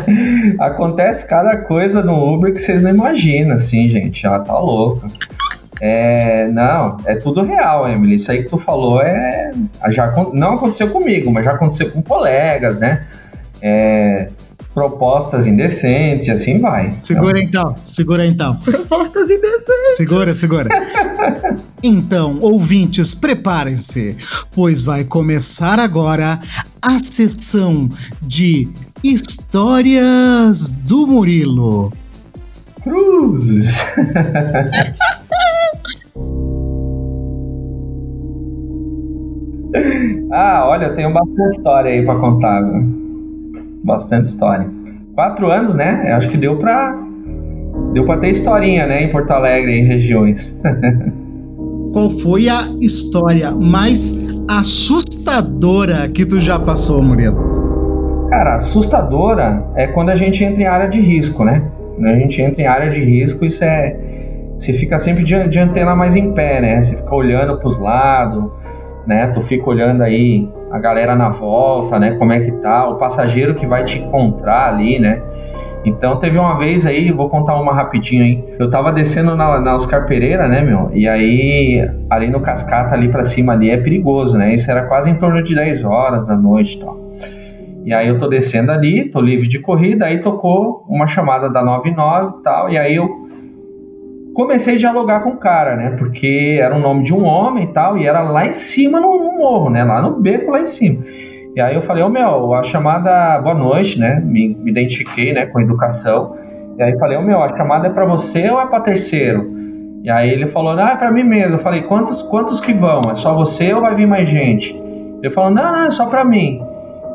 [0.58, 4.24] acontece cada coisa no Uber que vocês não imaginam, assim, gente.
[4.24, 5.06] Ela tá louca.
[5.80, 8.14] É, não, é tudo real, Emily.
[8.14, 9.50] Isso aí que tu falou é.
[9.90, 13.06] Já, não aconteceu comigo, mas já aconteceu com colegas, né?
[13.60, 14.28] É,
[14.72, 16.92] propostas indecentes e assim vai.
[16.92, 18.54] Segura então, então segura então.
[18.56, 19.96] Propostas indecentes.
[19.96, 20.68] Segura, segura.
[21.82, 24.16] então, ouvintes, preparem-se,
[24.52, 26.40] pois vai começar agora
[26.80, 27.88] a sessão
[28.22, 28.68] de
[29.02, 31.92] Histórias do Murilo.
[32.82, 33.84] Cruzes.
[40.32, 43.02] ah, olha, eu tenho bastante história aí para contar, viu?
[43.82, 44.68] bastante história.
[45.14, 46.10] Quatro anos, né?
[46.10, 46.96] Eu acho que deu pra,
[47.92, 49.02] deu pra ter historinha, né?
[49.02, 50.58] Em Porto Alegre, em regiões.
[51.92, 54.16] Qual foi a história mais
[54.48, 58.28] assustadora que tu já passou, Murilo?
[58.30, 61.62] Cara, assustadora é quando a gente entra em área de risco, né?
[61.94, 63.96] Quando a gente entra em área de risco, isso é.
[64.56, 66.82] Você fica sempre de, de antena mais em pé, né?
[66.82, 68.44] Você fica olhando pros lados,
[69.06, 69.28] né?
[69.28, 72.12] Tu fica olhando aí a galera na volta, né?
[72.12, 75.20] Como é que tá, o passageiro que vai te encontrar ali, né?
[75.84, 78.44] Então teve uma vez aí, vou contar uma rapidinho aí.
[78.58, 80.90] Eu tava descendo na, na Oscar Pereira, né, meu?
[80.94, 84.54] E aí, ali no cascata, ali para cima ali é perigoso, né?
[84.54, 87.01] Isso era quase em torno de 10 horas da noite e tal.
[87.84, 91.64] E aí eu tô descendo ali, tô livre de corrida, aí tocou uma chamada da
[91.64, 93.22] 99 e tal, e aí eu
[94.34, 95.96] comecei a dialogar com o cara, né?
[95.98, 99.18] Porque era o nome de um homem e tal, e era lá em cima no,
[99.18, 99.84] no morro, né?
[99.84, 101.02] Lá no beco, lá em cima.
[101.54, 104.22] E aí eu falei, ô oh, meu, a chamada, boa noite, né?
[104.24, 106.34] Me, me identifiquei, né, com educação.
[106.78, 109.52] E aí falei, ô oh, meu, a chamada é para você ou é para terceiro?
[110.02, 111.56] E aí ele falou, ah, é para mim mesmo.
[111.56, 113.02] Eu falei, quantos, quantos que vão?
[113.10, 114.74] É só você ou vai vir mais gente?
[115.22, 116.60] Ele falou, não, não, é só para mim.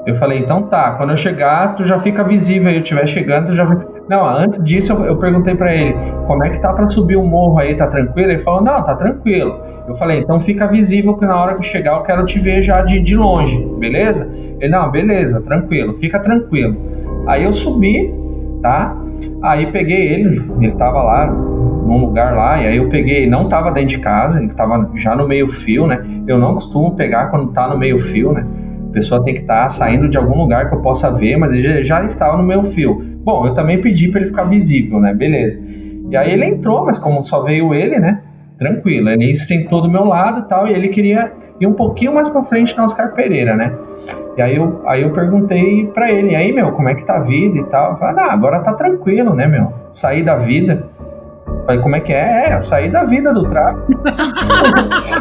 [0.07, 3.47] Eu falei, então tá, quando eu chegar, tu já fica visível aí, eu estiver chegando,
[3.47, 3.65] tu já
[4.07, 5.93] Não, antes disso eu, eu perguntei para ele,
[6.25, 8.31] como é que tá para subir o morro aí, tá tranquilo?
[8.31, 9.59] Ele falou, não, tá tranquilo.
[9.85, 12.81] Eu falei, então fica visível que na hora que chegar eu quero te ver já
[12.83, 14.31] de, de longe, beleza?
[14.61, 16.77] Ele, não, beleza, tranquilo, fica tranquilo.
[17.27, 18.09] Aí eu subi,
[18.61, 18.95] tá?
[19.43, 23.73] Aí peguei ele, ele tava lá num lugar lá, e aí eu peguei, não tava
[23.73, 26.01] dentro de casa, ele tava já no meio fio, né?
[26.25, 28.45] Eu não costumo pegar quando tá no meio fio, né?
[28.89, 31.51] A pessoa tem que estar tá saindo de algum lugar que eu possa ver, mas
[31.51, 33.01] ele já, estava no meu fio.
[33.23, 35.13] Bom, eu também pedi para ele ficar visível, né?
[35.13, 35.61] Beleza.
[36.09, 38.21] E aí ele entrou, mas como só veio ele, né?
[38.57, 39.09] Tranquilo.
[39.09, 42.43] Ele sentou do meu lado e tal, e ele queria ir um pouquinho mais para
[42.43, 43.73] frente na Oscar Pereira, né?
[44.37, 47.21] E aí eu, aí eu perguntei para ele, aí, meu, como é que tá a
[47.21, 47.93] vida e tal?
[47.93, 49.73] Eu falei, ah, agora tá tranquilo, né, meu?
[49.91, 50.87] Sair da vida.
[51.65, 52.51] Falei, como é que é?
[52.51, 53.87] É, sair da vida do tráfico.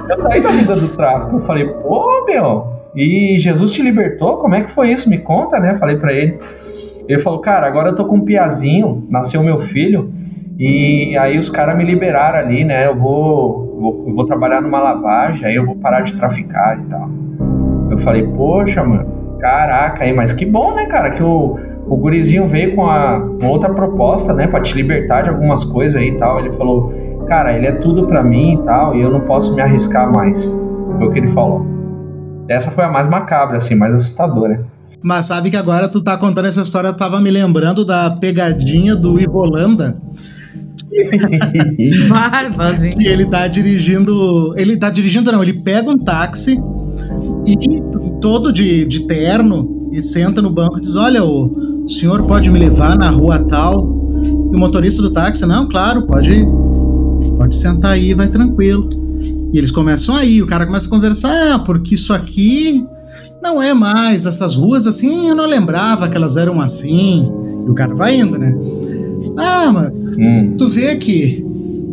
[0.09, 1.37] eu saí da vida do tráfico.
[1.37, 4.38] Eu falei, pô, meu, e Jesus te libertou?
[4.38, 5.11] Como é que foi isso?
[5.11, 5.76] Me conta, né?
[5.78, 6.38] Falei para ele.
[7.06, 10.11] ele falou, cara, agora eu tô com um piazinho, nasceu meu filho,
[10.59, 12.87] e aí os caras me liberaram ali, né?
[12.87, 16.85] Eu vou, vou, eu vou trabalhar numa lavagem, aí eu vou parar de traficar e
[16.85, 17.11] tal.
[17.90, 22.48] Eu falei, poxa, mano, caraca, aí, mas que bom, né, cara, que o, o gurizinho
[22.48, 26.18] veio com a com outra proposta, né, pra te libertar de algumas coisas aí e
[26.18, 26.40] tal.
[26.40, 26.94] Ele falou,
[27.28, 30.50] cara, ele é tudo pra mim e tal, e eu não posso me arriscar mais.
[30.96, 31.75] Foi o que ele falou.
[32.48, 34.66] Essa foi a mais macabra, assim, mais assustadora.
[35.02, 38.96] Mas sabe que agora tu tá contando essa história, eu tava me lembrando da pegadinha
[38.96, 39.96] do Ivolanda.
[42.92, 44.54] Que ele tá dirigindo.
[44.56, 46.59] Ele tá dirigindo, não, ele pega um táxi
[47.46, 47.82] e
[48.20, 52.59] todo de, de terno e senta no banco e diz: Olha, o senhor pode me
[52.59, 53.94] levar na rua tal?
[54.52, 56.44] E o motorista do táxi, não, claro, pode,
[57.37, 59.05] pode sentar aí, vai tranquilo.
[59.52, 62.85] E eles começam aí, o cara começa a conversar, ah, porque isso aqui
[63.42, 67.30] não é mais, essas ruas assim, eu não lembrava que elas eram assim.
[67.66, 68.54] E o cara vai indo, né?
[69.37, 70.54] Ah, mas hum.
[70.56, 71.44] tu vê que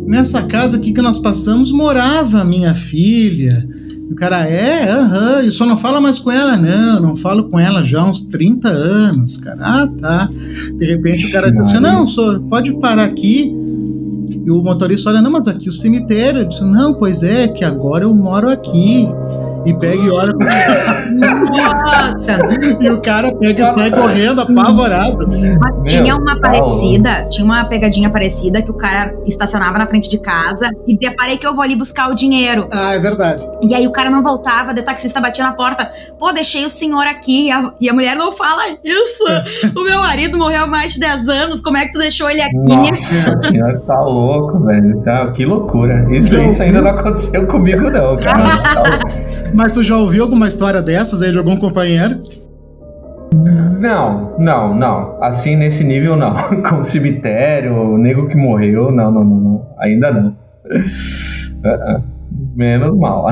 [0.06, 3.66] nessa casa aqui que nós passamos morava minha filha.
[4.08, 7.48] E o cara, é, aham, -huh, só não fala mais com ela, não, não falo
[7.48, 9.58] com ela já há uns 30 anos, cara.
[9.60, 10.30] Ah, tá.
[10.76, 13.53] De repente o cara diz assim, não, só pode parar aqui.
[14.44, 16.40] E o motorista olha, não, mas aqui o cemitério.
[16.40, 19.08] Eu disse, não, pois é, que agora eu moro aqui
[19.64, 21.04] e pega e olha pra...
[21.14, 22.38] Nossa!
[22.80, 25.26] e o cara pega e sai correndo apavorado.
[25.28, 30.18] Mas tinha uma parecida, tinha uma pegadinha parecida que o cara estacionava na frente de
[30.18, 32.68] casa e dizia: parei que eu vou ali buscar o dinheiro.
[32.72, 33.46] Ah, é verdade.
[33.62, 37.06] E aí o cara não voltava, o taxista batia na porta: pô, deixei o senhor
[37.06, 37.46] aqui.
[37.46, 39.24] E a, e a mulher não fala isso.
[39.76, 42.42] o meu marido morreu há mais de 10 anos, como é que tu deixou ele
[42.42, 42.56] aqui?
[42.56, 45.00] Nossa, o senhor tá louco, velho.
[45.02, 46.06] Tá, que loucura.
[46.10, 48.34] Isso, isso ainda não aconteceu comigo, não, cara.
[49.53, 52.20] Tá mas tu já ouviu alguma história dessas aí de algum companheiro?
[53.80, 55.22] Não, não, não.
[55.22, 56.34] Assim, nesse nível, não.
[56.68, 59.66] Com cemitério, o nego que morreu, não, não, não, não.
[59.78, 60.28] Ainda não.
[60.28, 62.02] Uh -uh.
[62.56, 63.26] Menos mal.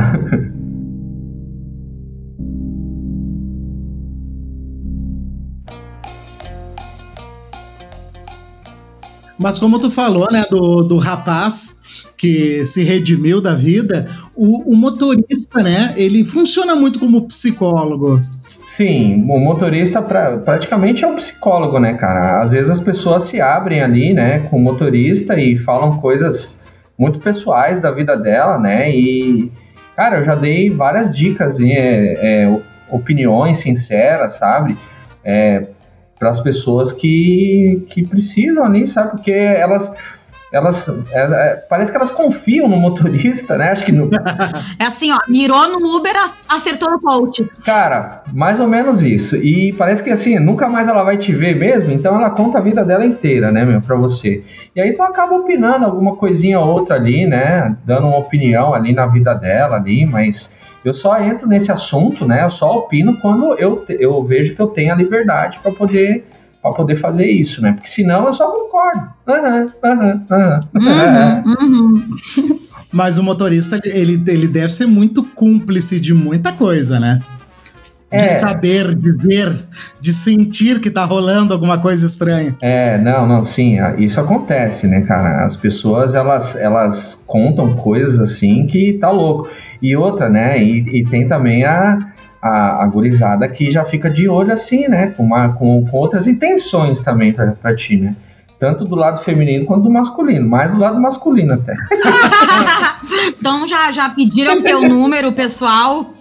[9.38, 11.81] Mas como tu falou, né, do, do rapaz
[12.16, 18.20] que se redimiu da vida, o, o, motorista, né, ele funciona muito como psicólogo.
[18.66, 22.40] Sim, o motorista pra, praticamente é um psicólogo, né, cara?
[22.40, 26.64] Às vezes as pessoas se abrem ali, né, com o motorista e falam coisas
[26.98, 28.90] muito pessoais da vida dela, né?
[28.94, 29.50] E,
[29.96, 34.76] cara, eu já dei várias dicas, é, é, opiniões sinceras, sabe?
[35.24, 35.66] É,
[36.18, 39.10] para as pessoas que, que precisam ali, sabe?
[39.10, 39.92] Porque elas
[40.52, 43.70] elas é, é, parece que elas confiam no motorista, né?
[43.70, 44.10] Acho que no...
[44.78, 46.12] é assim, ó, mirou no Uber,
[46.48, 47.48] acertou no coach.
[47.64, 49.36] Cara, mais ou menos isso.
[49.36, 52.60] E parece que assim, nunca mais ela vai te ver mesmo, então ela conta a
[52.60, 54.44] vida dela inteira, né, meu, para você.
[54.76, 58.92] E aí tu acaba opinando alguma coisinha ou outra ali, né, dando uma opinião ali
[58.92, 62.42] na vida dela ali, mas eu só entro nesse assunto, né?
[62.44, 66.26] Eu só opino quando eu, eu vejo que eu tenho a liberdade para poder
[66.62, 67.72] para poder fazer isso, né?
[67.72, 69.08] Porque senão eu só concordo.
[69.26, 72.08] Uhum, uhum, uhum.
[72.92, 77.20] Mas o motorista, ele, ele deve ser muito cúmplice de muita coisa, né?
[78.10, 78.28] De é.
[78.28, 79.50] saber, de ver,
[79.98, 82.54] de sentir que tá rolando alguma coisa estranha.
[82.62, 85.46] É, não, não, sim, isso acontece, né, cara?
[85.46, 89.48] As pessoas, elas, elas contam coisas assim que tá louco.
[89.80, 92.11] E outra, né, e, e tem também a,
[92.42, 95.14] a, a gurizada que já fica de olho assim, né?
[95.16, 98.16] Com, uma, com, com outras intenções também pra, pra ti, né?
[98.58, 101.72] Tanto do lado feminino quanto do masculino, mais do lado masculino até.
[103.28, 106.12] então já, já pediram teu número, pessoal?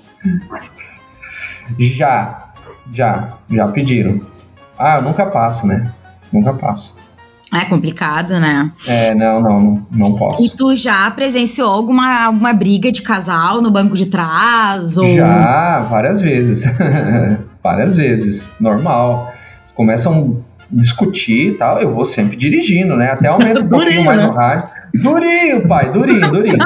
[1.80, 2.52] Já,
[2.92, 4.22] já, já pediram.
[4.78, 5.92] Ah, eu nunca passo, né?
[6.32, 7.01] Nunca passo.
[7.54, 8.72] É complicado, né?
[8.88, 10.42] É, não, não, não, não posso.
[10.42, 14.98] E tu já presenciou alguma, alguma briga de casal no banco de trás?
[14.98, 15.16] Ou...
[15.16, 16.64] Já, várias vezes.
[17.62, 18.52] várias vezes.
[18.58, 19.34] Normal.
[19.60, 23.12] Eles começam a discutir e tal, eu vou sempre dirigindo, né?
[23.12, 24.28] Até aumenta um pouquinho mais né?
[24.28, 24.70] o rádio.
[24.94, 26.58] Durinho, pai, durinho, durinho.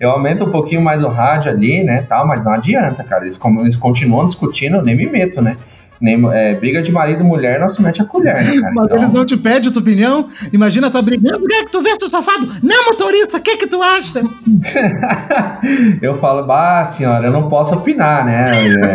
[0.00, 3.24] eu aumento um pouquinho mais o rádio ali, né, tal, mas não adianta, cara.
[3.24, 5.56] Eles, eles continuam discutindo, eu nem me meto, né?
[6.00, 8.72] Nem, é, briga de marido e mulher não se mete a colher, né, cara?
[8.74, 8.98] Mas então...
[8.98, 10.26] eles não te pedem a tua opinião?
[10.52, 12.46] Imagina, tá brigando, o que é que tu vê, seu safado?
[12.62, 14.22] Não, motorista, o que é que tu acha?
[16.02, 18.42] eu falo, bah, senhora, eu não posso opinar, né?
[18.42, 18.86] É, sério.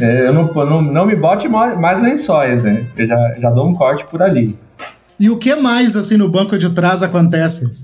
[0.00, 2.84] É, eu não, não, não me bote mais lençóis, né?
[2.96, 4.56] Eu já, já dou um corte por ali.
[5.18, 7.82] E o que mais, assim, no banco de trás acontece?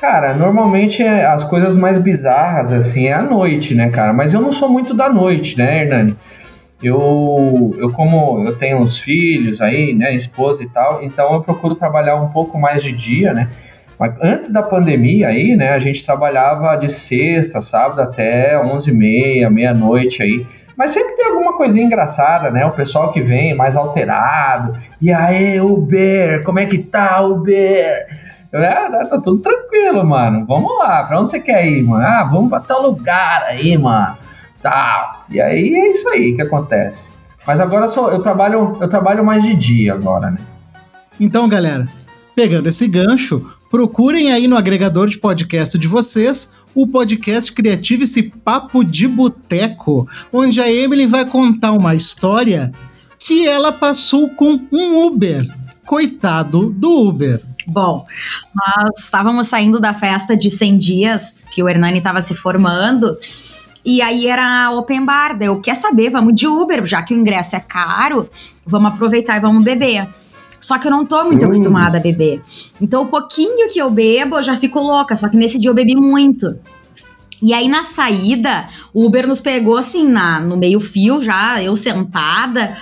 [0.00, 4.12] Cara, normalmente é, as coisas mais bizarras, assim, é à noite, né, cara?
[4.12, 6.16] Mas eu não sou muito da noite, né, Hernani?
[6.82, 11.74] Eu, eu como eu tenho uns filhos aí, né, esposa e tal, então eu procuro
[11.74, 13.50] trabalhar um pouco mais de dia, né?
[13.98, 20.22] Mas antes da pandemia aí, né, a gente trabalhava de sexta, sábado até 11h30, meia-noite
[20.22, 20.46] aí.
[20.76, 22.64] Mas sempre tem alguma coisinha engraçada, né?
[22.64, 24.78] O pessoal que vem mais alterado.
[25.02, 28.06] E aí, Uber, como é que tá, Uber?
[28.52, 30.46] Eu, ah, tá tudo tranquilo, mano.
[30.46, 32.04] Vamos lá, pra onde você quer ir, mano?
[32.04, 34.16] Ah, vamos pra tal lugar aí, mano.
[34.62, 35.24] Tá.
[35.30, 37.12] E aí é isso aí que acontece.
[37.46, 40.38] Mas agora eu, sou, eu trabalho, eu trabalho mais de dia agora, né?
[41.20, 41.88] Então, galera,
[42.34, 48.24] pegando esse gancho, procurem aí no agregador de podcast de vocês o podcast criativo, esse
[48.24, 52.72] papo de boteco, onde a Emily vai contar uma história
[53.18, 55.44] que ela passou com um Uber.
[55.84, 57.40] Coitado do Uber.
[57.66, 58.06] Bom,
[58.54, 63.18] nós estávamos saindo da festa de 100 dias, que o Hernani estava se formando,
[63.84, 65.36] e aí era open bar.
[65.38, 68.28] Daí eu quer saber, vamos de Uber, já que o ingresso é caro,
[68.66, 70.08] vamos aproveitar e vamos beber.
[70.60, 72.42] Só que eu não tô muito acostumada a beber.
[72.80, 75.14] Então, o pouquinho que eu bebo, eu já fico louca.
[75.14, 76.56] Só que nesse dia eu bebi muito.
[77.40, 82.76] E aí, na saída, o Uber nos pegou assim, na, no meio-fio já, eu sentada,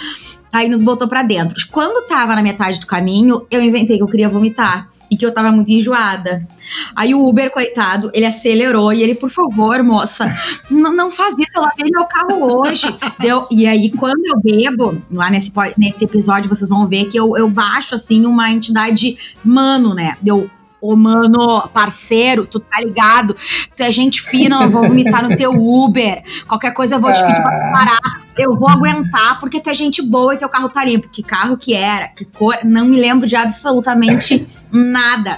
[0.57, 1.57] aí nos botou para dentro.
[1.71, 5.33] Quando tava na metade do caminho, eu inventei que eu queria vomitar e que eu
[5.33, 6.47] tava muito enjoada.
[6.95, 10.27] Aí o Uber, coitado, ele acelerou e ele, por favor, moça,
[10.71, 12.87] não faz isso, eu lavei meu carro hoje.
[13.21, 17.37] Deu, e aí, quando eu bebo, lá nesse, nesse episódio, vocês vão ver que eu,
[17.37, 20.17] eu baixo, assim, uma entidade mano, né?
[20.23, 20.51] Deu
[20.87, 23.35] Ô, mano, parceiro, tu tá ligado?
[23.75, 26.23] Tu é gente fina, eu vou vomitar no teu Uber.
[26.47, 28.21] Qualquer coisa eu vou te pedir pra parar.
[28.39, 31.09] Eu vou aguentar porque tu é gente boa e teu carro tá limpo.
[31.09, 32.07] Que carro que era?
[32.09, 32.57] Que cor?
[32.63, 35.37] Não me lembro de absolutamente nada.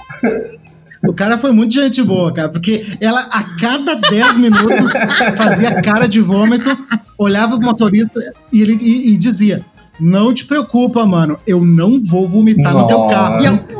[1.07, 4.91] O cara foi muito gente boa, cara, porque ela a cada 10 minutos
[5.35, 6.77] fazia cara de vômito,
[7.17, 8.19] olhava o motorista
[8.51, 9.65] e ele e, e dizia:
[9.99, 12.83] Não te preocupa, mano, eu não vou vomitar Nossa.
[12.83, 13.41] no teu carro.
[13.41, 13.78] E eu,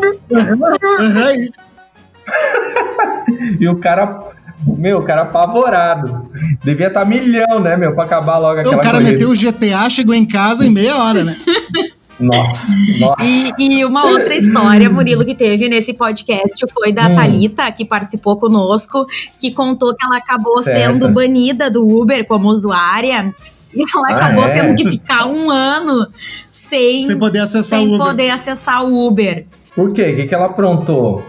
[3.60, 4.32] e o cara,
[4.66, 6.30] meu, o cara apavorado.
[6.64, 9.12] Devia estar tá milhão, né, meu, pra acabar logo aquela O cara corrida.
[9.12, 11.36] meteu o GTA, chegou em casa em meia hora, né?
[12.20, 13.56] Nossa, nossa.
[13.58, 17.16] E, e, uma outra história, Murilo, que teve nesse podcast foi da hum.
[17.16, 19.06] Thalita, que participou conosco,
[19.40, 20.94] que contou que ela acabou certo.
[20.94, 23.34] sendo banida do Uber como usuária.
[23.74, 24.54] E ela ah, acabou é?
[24.54, 26.08] tendo que ficar um ano
[26.52, 28.08] sem, sem poder acessar sem o Uber.
[28.08, 29.46] poder acessar o Uber.
[29.80, 30.12] Por quê?
[30.12, 31.24] O que, que ela aprontou?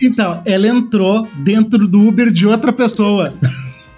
[0.00, 3.34] Então, ela entrou dentro do Uber de outra pessoa.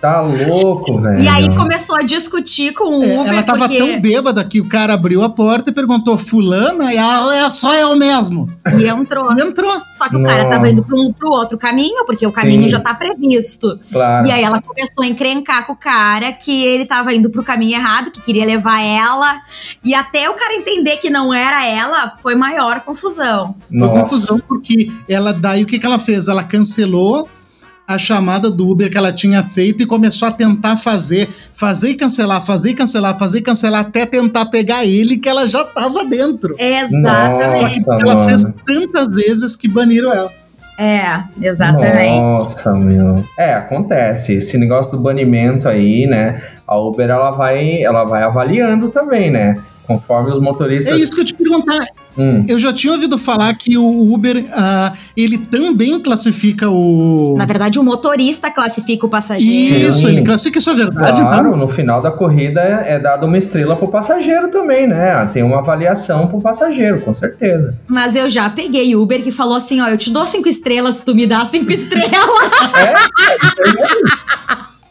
[0.03, 1.21] Tá louco, velho.
[1.21, 3.33] E aí começou a discutir com o é, Uber.
[3.35, 3.79] ela tava porque...
[3.79, 6.93] tão bêbada que o cara abriu a porta e perguntou: Fulana?
[6.93, 8.51] E ela, é só eu mesmo.
[8.77, 9.29] E entrou.
[9.39, 9.81] E entrou.
[9.93, 10.35] Só que o Nossa.
[10.35, 12.71] cara tava indo pro, um, pro outro caminho, porque o caminho Sim.
[12.71, 13.79] já tá previsto.
[13.93, 14.27] Claro.
[14.27, 17.77] E aí ela começou a encrencar com o cara que ele tava indo pro caminho
[17.77, 19.41] errado, que queria levar ela.
[19.85, 23.55] E até o cara entender que não era ela, foi maior confusão.
[23.71, 23.93] Nossa.
[23.93, 26.27] Foi confusão porque ela daí o que, que ela fez?
[26.27, 27.29] Ela cancelou
[27.95, 31.95] a chamada do Uber que ela tinha feito e começou a tentar fazer, fazer e
[31.95, 36.05] cancelar, fazer e cancelar, fazer e cancelar, até tentar pegar ele que ela já estava
[36.05, 36.55] dentro.
[36.59, 37.61] Exatamente.
[37.87, 38.29] Nossa, ela mano.
[38.29, 40.33] fez tantas vezes que baniram ela.
[40.79, 42.21] É, exatamente.
[42.21, 43.25] Nossa, meu.
[43.39, 44.35] É, acontece.
[44.35, 46.43] Esse negócio do banimento aí, né?
[46.67, 49.59] A Uber ela vai, ela vai avaliando também, né?
[49.87, 50.97] Conforme os motoristas.
[50.97, 51.87] É isso que eu te perguntar.
[52.17, 52.45] Hum.
[52.49, 57.35] Eu já tinha ouvido falar que o Uber, uh, ele também classifica o...
[57.37, 59.91] Na verdade, o motorista classifica o passageiro.
[59.91, 61.21] Isso, ele classifica, isso é verdade.
[61.21, 61.57] Claro, mano.
[61.57, 65.29] no final da corrida é, é dado uma estrela pro passageiro também, né?
[65.33, 67.75] Tem uma avaliação pro passageiro, com certeza.
[67.87, 71.05] Mas eu já peguei Uber que falou assim, ó, eu te dou cinco estrelas se
[71.05, 72.13] tu me dá cinco estrelas.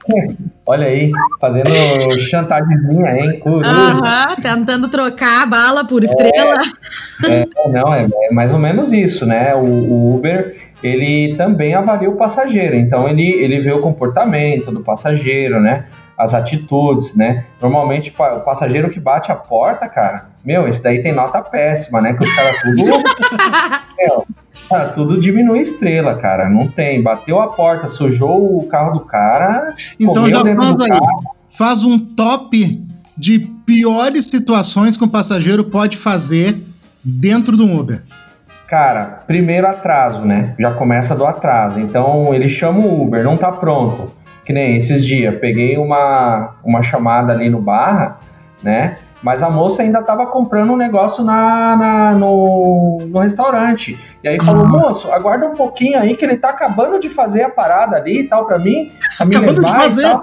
[0.10, 0.28] é,
[0.72, 1.70] Olha aí, fazendo
[2.22, 3.42] chantagemzinha, hein?
[3.46, 6.62] Aham, tentando trocar a bala por estrela.
[7.26, 9.54] É, é não, é, é, mais ou menos isso, né?
[9.54, 14.80] O, o, Uber, ele também avalia o passageiro, então ele, ele vê o comportamento do
[14.80, 15.88] passageiro, né?
[16.22, 17.46] As atitudes, né?
[17.60, 22.14] Normalmente, o passageiro que bate a porta, cara, meu, esse daí tem nota péssima, né?
[22.14, 22.76] Que os caras tudo.
[23.98, 24.26] meu,
[24.72, 26.50] ah, tudo diminui estrela, cara.
[26.50, 27.02] Não tem.
[27.02, 29.74] Bateu a porta, sujou o carro do cara.
[30.00, 30.90] Então já faz aí.
[30.90, 31.36] Carro.
[31.48, 36.62] Faz um top de piores situações que um passageiro pode fazer
[37.04, 38.04] dentro do Uber.
[38.68, 40.56] Cara, primeiro atraso, né?
[40.58, 41.80] Já começa do atraso.
[41.80, 44.12] Então ele chama o Uber, não tá pronto.
[44.44, 48.20] Que nem esses dias, peguei uma, uma chamada ali no barra,
[48.64, 48.98] né?
[49.22, 54.00] Mas a moça ainda estava comprando um negócio na, na no, no, restaurante.
[54.24, 54.68] E aí falou, ah.
[54.68, 58.24] moço, aguarda um pouquinho aí que ele tá acabando de fazer a parada ali e
[58.28, 58.92] tal para mim.
[59.18, 60.16] Pra me acabando de fazer.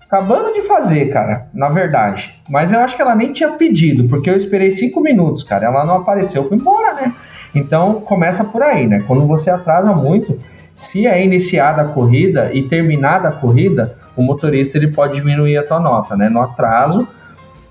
[0.00, 2.34] acabando de fazer, cara, na verdade.
[2.48, 5.66] Mas eu acho que ela nem tinha pedido, porque eu esperei cinco minutos, cara.
[5.66, 7.12] Ela não apareceu, eu fui embora, né?
[7.54, 9.04] Então começa por aí, né?
[9.06, 10.40] Quando você atrasa muito,
[10.74, 15.62] se é iniciada a corrida e terminada a corrida, o motorista ele pode diminuir a
[15.62, 16.28] tua nota, né?
[16.28, 17.06] No atraso.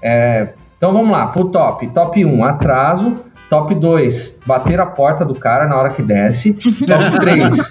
[0.01, 0.49] É...
[0.77, 1.87] Então vamos lá, pro top.
[1.87, 3.15] Top 1, atraso.
[3.49, 6.53] Top 2, bater a porta do cara na hora que desce.
[6.53, 7.69] Top 3.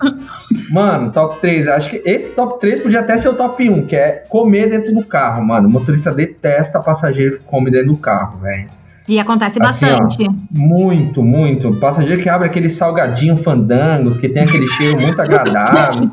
[0.73, 1.69] mano, top 3.
[1.69, 4.93] Acho que esse top 3 podia até ser o top 1, que é comer dentro
[4.95, 5.69] do carro, mano.
[5.69, 8.69] O motorista detesta passageiro que come dentro do carro, velho.
[9.11, 10.25] E acontece assim, bastante.
[10.29, 11.75] Ó, muito, muito.
[11.75, 16.09] Passageiro que abre aquele salgadinho fandangos, que tem aquele cheiro muito agradável.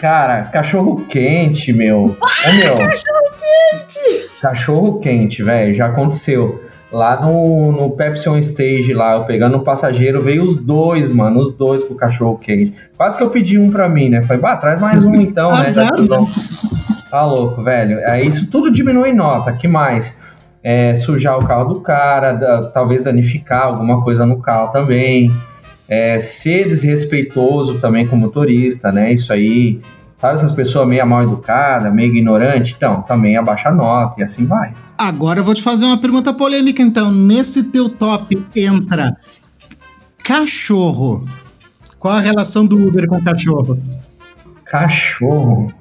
[0.00, 2.16] Cara, cachorro quente, meu.
[2.44, 2.74] É meu.
[2.76, 4.40] Cachorro quente!
[4.42, 5.72] Cachorro quente, velho.
[5.76, 6.64] Já aconteceu.
[6.90, 11.38] Lá no, no Pepsi on Stage, lá, eu pegando um passageiro, veio os dois, mano,
[11.38, 12.74] os dois com o cachorro quente.
[12.96, 14.22] Quase que eu pedi um pra mim, né?
[14.22, 15.62] Falei, bah, traz mais um então, né?
[17.08, 17.98] Tá louco, velho.
[18.00, 19.52] É, isso tudo diminui nota.
[19.52, 20.16] que mais?
[20.62, 25.32] É, sujar o carro do cara, da, talvez danificar alguma coisa no carro também.
[25.88, 29.12] É, ser desrespeitoso também com o motorista, né?
[29.12, 29.80] Isso aí.
[30.20, 32.74] Sabe essas pessoas meio mal educadas, meio ignorante?
[32.76, 34.74] Então, também abaixa a nota e assim vai.
[34.98, 37.10] Agora eu vou te fazer uma pergunta polêmica, então.
[37.10, 39.16] Nesse teu top entra
[40.22, 41.26] cachorro.
[41.98, 43.76] Qual a relação do Uber com cachorro?
[44.64, 45.72] Cachorro.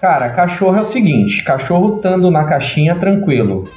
[0.00, 3.68] Cara, cachorro é o seguinte: cachorro estando na caixinha tranquilo.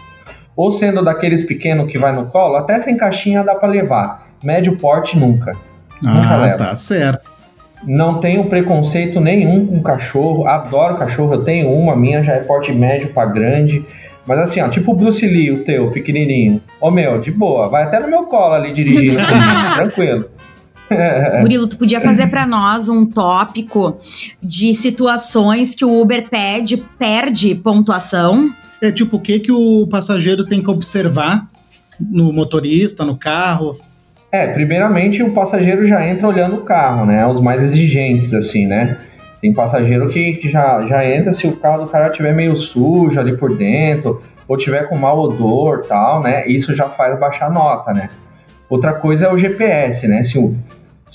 [0.55, 4.27] Ou sendo daqueles pequenos que vai no colo, até sem caixinha dá para levar.
[4.43, 5.55] Médio porte nunca.
[6.05, 6.57] Ah, nunca leva.
[6.57, 7.31] tá certo.
[7.83, 10.47] Não tenho preconceito nenhum com cachorro.
[10.47, 11.33] Adoro cachorro.
[11.33, 13.83] Eu tenho uma, minha já é porte médio para grande.
[14.25, 16.61] Mas assim, ó, tipo o Bruce Lee, o teu, pequenininho.
[16.79, 20.25] Ô meu, de boa, vai até no meu colo ali dirigindo comigo, tranquilo.
[21.41, 23.97] Murilo, tu podia fazer para nós um tópico
[24.41, 28.49] de situações que o Uber pede, perde pontuação?
[28.81, 31.43] É tipo, o que, que o passageiro tem que observar
[31.99, 33.77] no motorista, no carro?
[34.31, 37.25] É, primeiramente o passageiro já entra olhando o carro, né?
[37.27, 38.97] Os mais exigentes, assim, né?
[39.41, 43.19] Tem passageiro que, que já, já entra se o carro do cara estiver meio sujo
[43.19, 46.47] ali por dentro, ou tiver com mau odor tal, né?
[46.47, 48.09] Isso já faz baixar a nota, né?
[48.69, 50.23] Outra coisa é o GPS, né?
[50.23, 50.55] Se o,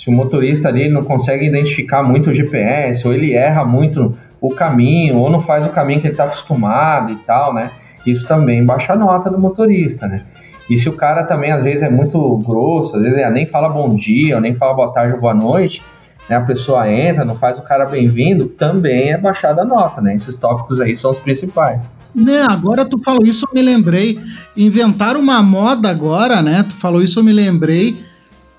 [0.07, 4.51] se o motorista ali não consegue identificar muito o GPS, ou ele erra muito o
[4.51, 7.73] caminho, ou não faz o caminho que ele está acostumado e tal, né?
[8.07, 10.23] Isso também baixa a nota do motorista, né?
[10.71, 13.97] E se o cara também às vezes é muito grosso, às vezes nem fala bom
[13.97, 15.83] dia, nem fala boa tarde ou boa noite,
[16.31, 20.15] né, a pessoa entra, não faz o cara bem-vindo, também é baixada a nota, né?
[20.15, 21.81] Esses tópicos aí são os principais.
[22.15, 24.21] Né, agora tu falou isso, eu me lembrei.
[24.57, 26.63] Inventaram uma moda agora, né?
[26.63, 28.06] Tu falou isso, eu me lembrei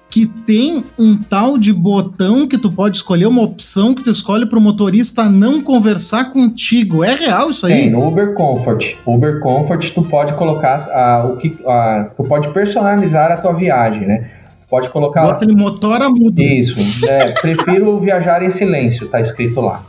[0.10, 4.46] que tem um tal de botão que tu pode escolher, uma opção que tu escolhe
[4.46, 7.04] para o motorista não conversar contigo.
[7.04, 7.74] É real isso aí?
[7.74, 8.96] Tem, no Uber Comfort.
[9.06, 14.08] Uber Comfort, tu pode colocar uh, o que, uh, tu pode personalizar a tua viagem,
[14.08, 14.30] né?
[14.70, 15.22] Pode colocar.
[15.22, 16.42] Bota ele motora mudo.
[16.42, 17.10] Isso.
[17.10, 19.84] É, prefiro viajar em silêncio, tá escrito lá.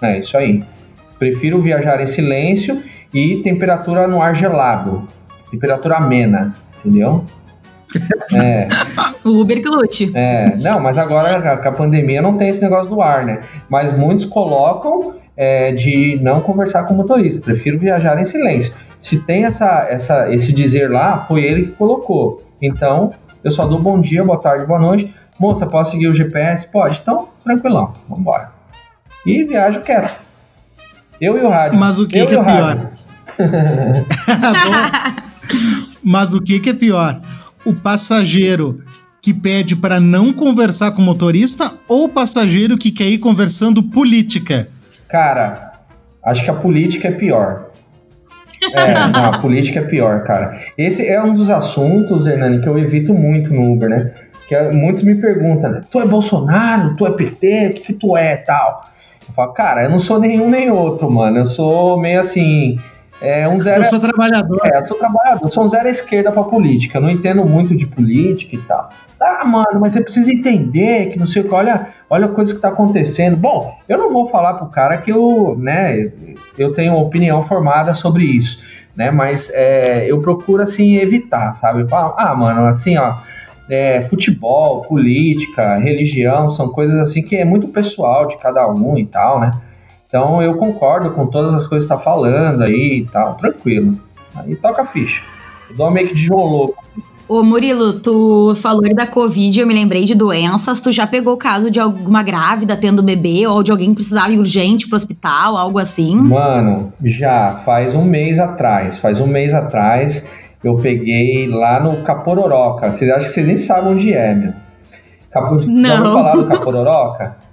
[0.00, 0.62] É isso aí.
[1.18, 5.06] Prefiro viajar em silêncio e temperatura no ar gelado.
[5.50, 6.54] Temperatura amena,
[6.84, 7.24] entendeu?
[8.36, 8.68] É.
[9.24, 10.12] o Uber que lute.
[10.14, 13.40] É, não, mas agora com a pandemia não tem esse negócio do ar, né?
[13.68, 17.40] Mas muitos colocam é, de não conversar com o motorista.
[17.40, 18.74] Prefiro viajar em silêncio.
[19.00, 22.42] Se tem essa, essa, esse dizer lá, foi ele que colocou.
[22.60, 25.12] Então, eu só dou bom dia, boa tarde, boa noite.
[25.38, 26.70] Moça, posso seguir o GPS?
[26.70, 27.00] Pode.
[27.02, 28.50] Então, tranquilão, vambora.
[29.26, 30.22] E viajo quieto.
[31.20, 31.78] Eu e o rádio.
[31.78, 32.90] Mas o que, eu que é pior?
[36.02, 37.20] Mas o que, que é pior?
[37.64, 38.82] O passageiro
[39.22, 43.82] que pede para não conversar com o motorista ou o passageiro que quer ir conversando
[43.82, 44.68] política?
[45.08, 45.72] Cara,
[46.22, 47.70] acho que a política é pior.
[48.74, 50.60] É, não, a política é pior, cara.
[50.76, 54.12] Esse é um dos assuntos, Hernani, que eu evito muito no Uber, né?
[54.48, 55.80] Que é, muitos me perguntam, né?
[55.90, 56.94] Tu é Bolsonaro?
[56.96, 57.66] Tu é PT?
[57.66, 58.90] O que, que tu é tal?
[59.26, 61.38] Eu falo, cara, eu não sou nenhum nem outro, mano.
[61.38, 62.78] Eu sou meio assim.
[63.20, 63.80] É um zero.
[63.80, 64.60] Eu sou trabalhador.
[64.64, 65.46] É, eu sou trabalhador.
[65.46, 66.98] Eu sou um zero à esquerda pra política.
[66.98, 68.90] Eu não entendo muito de política e tal.
[69.20, 72.54] Ah, mano, mas você precisa entender que não sei o que, olha, olha a coisa
[72.54, 73.36] que tá acontecendo.
[73.36, 76.12] Bom, eu não vou falar pro cara que eu, né,
[76.58, 78.62] eu tenho opinião formada sobre isso,
[78.94, 81.86] né, mas é, eu procuro, assim, evitar, sabe?
[81.90, 83.14] Ah, mano, assim, ó,
[83.70, 89.06] é, futebol, política, religião, são coisas assim que é muito pessoal de cada um e
[89.06, 89.52] tal, né?
[90.14, 93.98] Então eu concordo com todas as coisas que tá falando aí e tal, tranquilo.
[94.36, 95.20] Aí toca a ficha.
[95.68, 96.84] Eu dou meio que de João Louco.
[97.26, 100.78] Ô Murilo, tu falou da Covid, eu me lembrei de doenças.
[100.78, 104.30] Tu já pegou o caso de alguma grávida tendo bebê ou de alguém que precisava
[104.30, 106.14] ir urgente pro hospital, algo assim?
[106.14, 108.98] Mano, já faz um mês atrás.
[108.98, 110.30] Faz um mês atrás
[110.62, 112.92] eu peguei lá no Capororoca.
[112.92, 114.52] Vocês acham que vocês nem sabem onde é, meu?
[115.32, 115.56] Capo...
[115.66, 115.90] Não.
[115.90, 117.43] Já ouviu falar do Capororoca?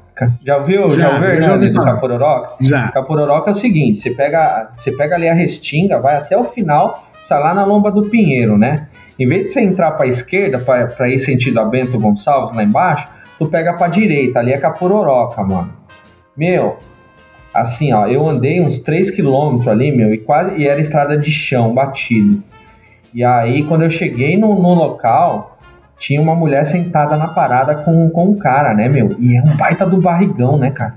[0.45, 0.89] Já viu?
[0.89, 2.55] Já, já ouviu, já ouvi do Capororoca?
[2.61, 2.91] Já.
[2.91, 7.07] Capororoca é o seguinte: você pega, você pega ali a restinga, vai até o final,
[7.21, 8.87] sai lá na lomba do Pinheiro, né?
[9.19, 12.63] Em vez de você entrar para a esquerda, para ir sentido a Bento Gonçalves lá
[12.63, 13.07] embaixo,
[13.37, 15.71] tu pega para direita, ali é Capuroroca, mano.
[16.35, 16.77] Meu,
[17.53, 21.31] assim, ó, eu andei uns 3 km ali, meu, e quase e era estrada de
[21.31, 22.41] chão, batido.
[23.13, 25.50] E aí, quando eu cheguei no, no local,
[26.01, 29.15] tinha uma mulher sentada na parada com, com um cara, né, meu?
[29.19, 30.95] E é um baita do barrigão, né, cara?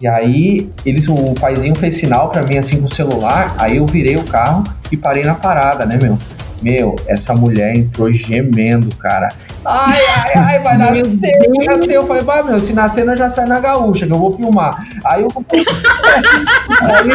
[0.00, 3.84] E aí, eles, o paizinho fez sinal para mim assim com o celular, aí eu
[3.86, 6.16] virei o carro e parei na parada, né, meu?
[6.60, 9.28] Meu, essa mulher entrou gemendo, cara.
[9.64, 11.92] Ai, ai, ai, vai nascer, vai nascer.
[11.94, 14.82] Eu falei, vai, meu, se nascer, nós já sai na gaúcha, que eu vou filmar.
[15.04, 15.28] Aí, eu...
[16.80, 17.10] aí,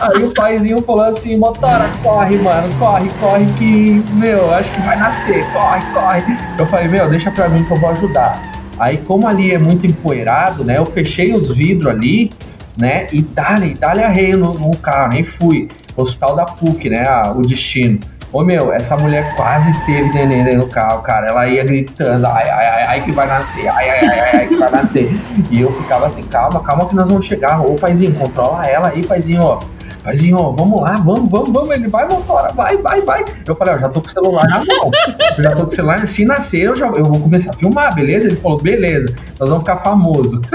[0.00, 4.96] aí o paizinho falou assim, motora, corre, mano, corre, corre, que, meu, acho que vai
[4.98, 6.22] nascer, corre, corre.
[6.58, 8.40] Eu falei, meu, deixa pra mim que eu vou ajudar.
[8.78, 12.30] Aí, como ali é muito empoeirado, né, eu fechei os vidros ali,
[12.78, 15.68] né, e dali, dali arreio no, no carro, nem fui.
[15.96, 17.98] Hospital da PUC, né, a, o destino.
[18.36, 21.28] Ô meu, essa mulher quase teve neném dentro do carro, cara.
[21.28, 24.56] Ela ia gritando, ai, ai, ai, ai, que vai nascer, ai, ai, ai, ai, que
[24.56, 25.10] vai nascer.
[25.50, 27.62] E eu ficava assim, calma, calma que nós vamos chegar.
[27.62, 29.58] Ô paizinho, controla ela aí, paizinho, ó.
[30.04, 31.70] Paizinho, ó, vamos lá, vamos, vamos, vamos.
[31.70, 33.24] Ele vai, motora, vai, vai, vai.
[33.46, 34.90] Eu falei, ó, já tô com o celular na mão.
[35.38, 37.94] Eu já tô com o celular, se nascer, eu, já, eu vou começar a filmar,
[37.94, 38.26] beleza?
[38.26, 40.42] Ele falou, beleza, nós vamos ficar famoso.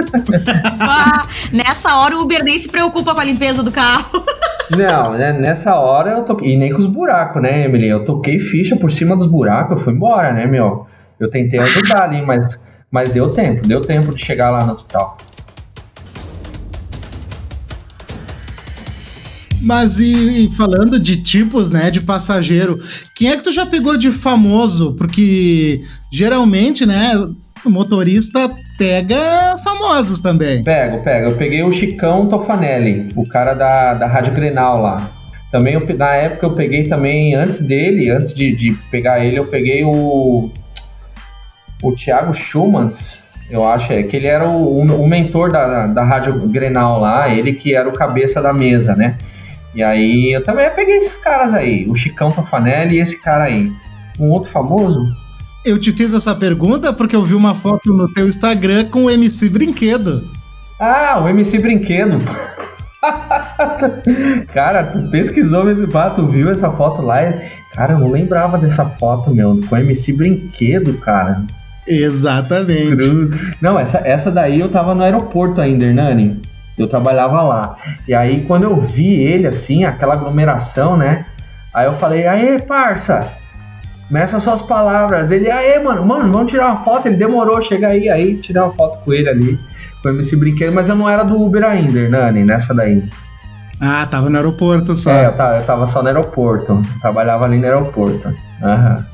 [0.80, 4.24] Ah, nessa hora o Uber nem se preocupa com a limpeza do carro.
[4.78, 6.54] Não, né, nessa hora eu toquei.
[6.54, 7.88] E nem com os buracos, né, Emily?
[7.88, 10.86] Eu toquei ficha por cima dos buracos, eu fui embora, né, meu?
[11.20, 15.18] Eu tentei ajudar ali, mas, mas deu tempo, deu tempo de chegar lá no hospital.
[19.62, 22.80] Mas e, e, falando de tipos, né, de passageiro,
[23.16, 24.96] quem é que tu já pegou de famoso?
[24.96, 27.12] Porque geralmente, né,
[27.64, 28.52] o motorista
[28.82, 30.64] pega famosos também.
[30.64, 31.30] Pego, pego.
[31.30, 35.12] Eu peguei o Chicão Tofanelli, o cara da, da Rádio Grenal lá.
[35.52, 39.46] Também, eu, na época, eu peguei também, antes dele, antes de, de pegar ele, eu
[39.46, 40.50] peguei o.
[41.84, 46.04] O Thiago Schumans, eu acho, é que ele era o, o, o mentor da, da
[46.04, 49.18] Rádio Grenal lá, ele que era o cabeça da mesa, né?
[49.76, 53.72] E aí eu também peguei esses caras aí, o Chicão Tofanelli e esse cara aí.
[54.20, 55.08] Um outro famoso,
[55.66, 59.09] eu te fiz essa pergunta porque eu vi uma foto no teu Instagram com o
[59.09, 60.30] MC Brinquedo.
[60.80, 62.18] Ah, o MC Brinquedo.
[64.53, 67.18] cara, tu pesquisou esse tu viu essa foto lá?
[67.74, 71.43] Cara, eu não lembrava dessa foto, meu, com o MC Brinquedo, cara.
[71.88, 73.03] Exatamente.
[73.59, 76.41] Não, essa, essa daí eu tava no aeroporto ainda, Hernani.
[76.78, 77.76] Eu trabalhava lá.
[78.07, 81.26] E aí, quando eu vi ele, assim, aquela aglomeração, né?
[81.74, 83.32] Aí eu falei, aê, parça,
[84.12, 85.32] Meça suas palavras.
[85.32, 87.07] Ele, aê, mano, mano, vamos tirar uma foto.
[87.07, 89.59] Ele demorou, chega aí, aí, tirar uma foto com ele ali,
[90.03, 93.01] com esse brinquedo, mas eu não era do Uber ainda, Hernani, nessa daí.
[93.80, 95.12] Ah, tava no aeroporto só.
[95.12, 96.82] É, eu tava, eu tava só no aeroporto.
[97.01, 98.28] trabalhava ali no aeroporto.
[98.62, 98.97] Aham.
[98.97, 99.11] Uhum.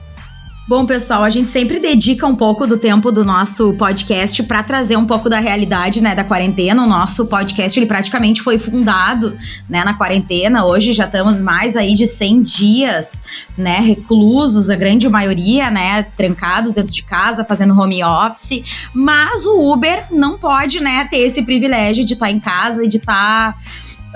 [0.68, 4.98] Bom, pessoal, a gente sempre dedica um pouco do tempo do nosso podcast para trazer
[4.98, 6.84] um pouco da realidade, né, da quarentena.
[6.84, 9.38] O nosso podcast, ele praticamente foi fundado,
[9.70, 10.66] né, na quarentena.
[10.66, 13.24] Hoje já estamos mais aí de 100 dias,
[13.58, 18.90] né, reclusos, a grande maioria, né, trancados dentro de casa, fazendo home office.
[18.94, 22.90] Mas o Uber não pode, né, ter esse privilégio de estar tá em casa e
[22.90, 23.60] de estar tá,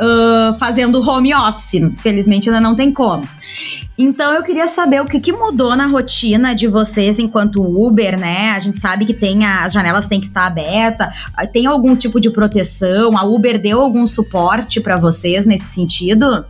[0.01, 1.79] uh, fazendo home office.
[1.97, 3.27] Felizmente ainda não tem como.
[3.97, 8.51] Então eu queria saber o que, que mudou na rotina de vocês enquanto Uber, né?
[8.55, 12.19] A gente sabe que tem a, as janelas têm que estar abertas, tem algum tipo
[12.19, 13.17] de proteção?
[13.17, 16.45] A Uber deu algum suporte para vocês nesse sentido?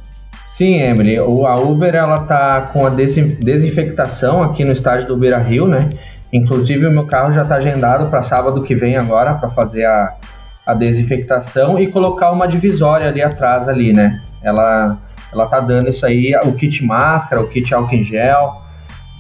[0.46, 1.18] Sim, Emily.
[1.18, 5.90] A Uber ela tá com a desinfectação aqui no estádio do Beira Rio, né?
[6.32, 10.14] Inclusive o meu carro já está agendado para sábado que vem agora para fazer a,
[10.66, 14.22] a desinfectação e colocar uma divisória ali atrás ali, né?
[14.42, 14.98] Ela
[15.32, 18.54] ela tá dando isso aí, o kit máscara, o kit álcool em gel,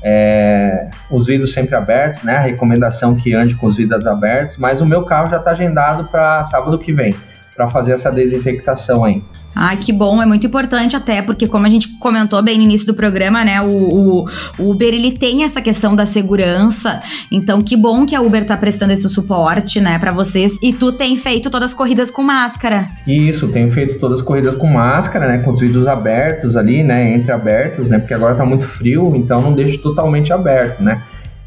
[0.03, 2.35] é, os vidros sempre abertos, né?
[2.35, 6.05] A recomendação que ande com os vidros abertos, mas o meu carro já está agendado
[6.05, 7.15] para sábado que vem,
[7.55, 9.23] para fazer essa desinfectação aí.
[9.53, 12.87] Ai, que bom, é muito importante até, porque como a gente comentou bem no início
[12.87, 14.25] do programa, né, o,
[14.57, 18.55] o, Uber, ele tem essa questão da segurança, então que bom que a Uber tá
[18.55, 22.87] prestando esse suporte, né, para vocês, e tu tem feito todas as corridas com máscara.
[23.05, 27.13] Isso, tenho feito todas as corridas com máscara, né, com os vidros abertos ali, né,
[27.13, 31.03] entre abertos, né, porque agora tá muito frio, então não deixo totalmente aberto, né.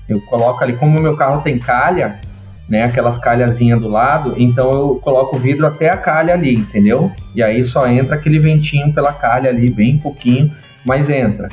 [0.06, 2.20] Eu coloco ali, como o meu carro tem calha,
[2.68, 7.12] né, aquelas calhazinhas do lado, então eu coloco o vidro até a calha ali, entendeu?
[7.34, 10.50] E aí só entra aquele ventinho pela calha ali, bem pouquinho,
[10.84, 11.48] mas entra.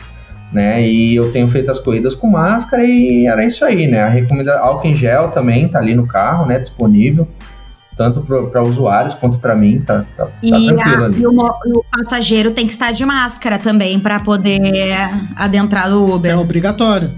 [0.52, 4.02] Né, e eu tenho feito as corridas com máscara e era isso aí, né?
[4.02, 7.26] A recomenda álcool em gel também tá ali no carro, né, disponível
[8.02, 11.22] tanto para usuários quanto para mim, tá, tá, tá e tranquilo a, ali.
[11.22, 14.60] E o, o, passageiro tem que estar de máscara também para poder
[15.36, 16.32] adentrar no Uber.
[16.32, 17.12] É obrigatório.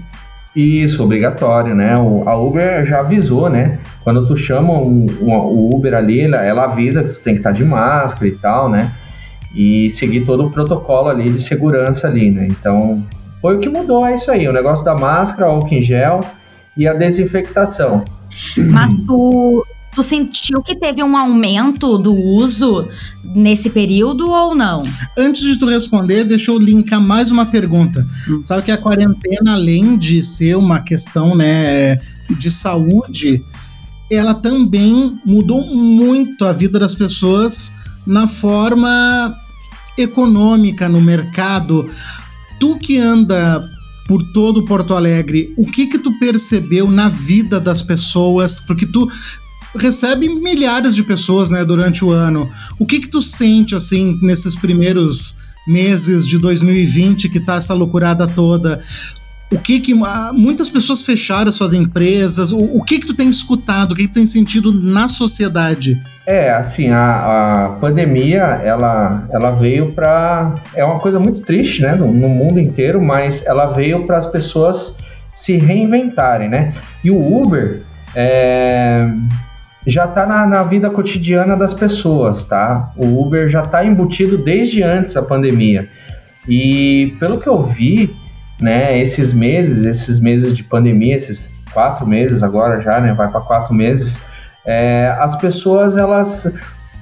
[0.54, 1.96] Isso, obrigatório, né?
[1.96, 3.78] O, a Uber já avisou, né?
[4.04, 7.40] Quando tu chama um, um, o Uber ali, ela, ela avisa que tu tem que
[7.40, 8.92] estar tá de máscara e tal, né?
[9.52, 12.46] E seguir todo o protocolo ali de segurança ali, né?
[12.48, 13.02] Então,
[13.40, 14.46] foi o que mudou, é isso aí.
[14.46, 16.20] O negócio da máscara, álcool em gel
[16.76, 18.04] e a desinfectação.
[18.70, 22.88] Mas tu, Tu sentiu que teve um aumento do uso
[23.22, 24.78] nesse período ou não?
[25.16, 28.04] Antes de tu responder, deixa eu linkar mais uma pergunta.
[28.28, 28.40] Hum.
[28.42, 31.96] Sabe que a quarentena, além de ser uma questão né,
[32.28, 33.40] de saúde,
[34.10, 37.72] ela também mudou muito a vida das pessoas
[38.06, 39.34] na forma
[39.96, 41.88] econômica no mercado.
[42.58, 43.64] Tu que anda
[44.06, 48.60] por todo Porto Alegre, o que que tu percebeu na vida das pessoas?
[48.60, 49.08] Porque tu
[49.76, 52.50] recebe milhares de pessoas, né, durante o ano.
[52.78, 58.26] O que que tu sente, assim, nesses primeiros meses de 2020 que tá essa loucurada
[58.26, 58.80] toda?
[59.52, 62.50] O que que ah, muitas pessoas fecharam suas empresas?
[62.50, 63.92] O, o que que tu tem escutado?
[63.92, 66.00] O que que tu tem sentido na sociedade?
[66.26, 71.94] É, assim, a, a pandemia, ela, ela veio para é uma coisa muito triste, né,
[71.94, 74.96] no, no mundo inteiro, mas ela veio para as pessoas
[75.34, 76.72] se reinventarem, né?
[77.04, 77.82] E o Uber,
[78.14, 79.06] é,
[79.86, 82.92] já está na, na, vida cotidiana das pessoas, tá?
[82.96, 85.88] O Uber já está embutido desde antes da pandemia.
[86.48, 88.14] E pelo que eu vi,
[88.60, 93.40] né, esses meses, esses meses de pandemia, esses quatro meses agora já, né, vai para
[93.40, 94.24] quatro meses,
[94.64, 96.54] é, as pessoas elas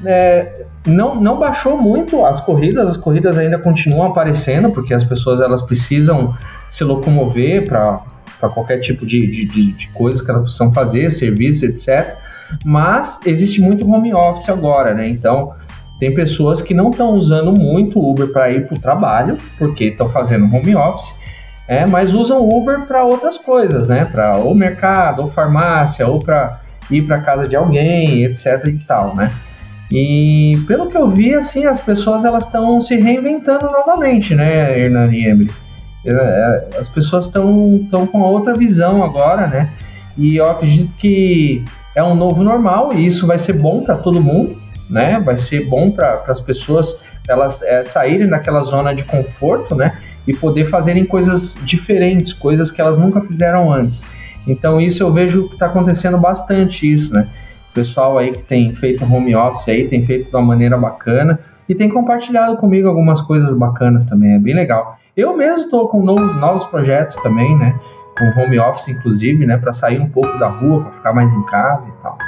[0.04, 5.40] é, não, não baixou muito as corridas, as corridas ainda continuam aparecendo porque as pessoas
[5.40, 6.34] elas precisam
[6.68, 8.02] se locomover para
[8.52, 12.16] qualquer tipo de, de, de, de coisas que elas precisam fazer, serviços, etc.
[12.64, 15.08] Mas existe muito home office agora, né?
[15.08, 15.54] Então,
[15.98, 19.84] tem pessoas que não estão usando muito o Uber para ir para o trabalho, porque
[19.84, 21.20] estão fazendo home office,
[21.68, 24.04] é, mas usam o Uber para outras coisas, né?
[24.04, 29.14] Para ou mercado, ou farmácia, ou para ir para casa de alguém, etc e tal,
[29.14, 29.30] né?
[29.90, 35.18] E pelo que eu vi, assim, as pessoas elas estão se reinventando novamente, né, Hernani
[35.18, 35.50] e Emily?
[36.04, 39.68] É, é, as pessoas estão com outra visão agora, né?
[40.16, 44.20] E eu acredito que é um novo normal e isso vai ser bom para todo
[44.20, 44.56] mundo,
[44.88, 45.20] né?
[45.20, 49.98] Vai ser bom para as pessoas elas é, saírem daquela zona de conforto, né?
[50.26, 54.04] E poder fazerem coisas diferentes, coisas que elas nunca fizeram antes.
[54.46, 57.28] Então isso eu vejo que está acontecendo bastante isso, né?
[57.74, 61.38] Pessoal aí que tem feito home office aí tem feito de uma maneira bacana
[61.68, 64.98] e tem compartilhado comigo algumas coisas bacanas também, é bem legal.
[65.16, 67.78] Eu mesmo estou com novos, novos projetos também, né?
[68.18, 71.42] Com home office, inclusive, né, para sair um pouco da rua, para ficar mais em
[71.44, 72.18] casa e tal.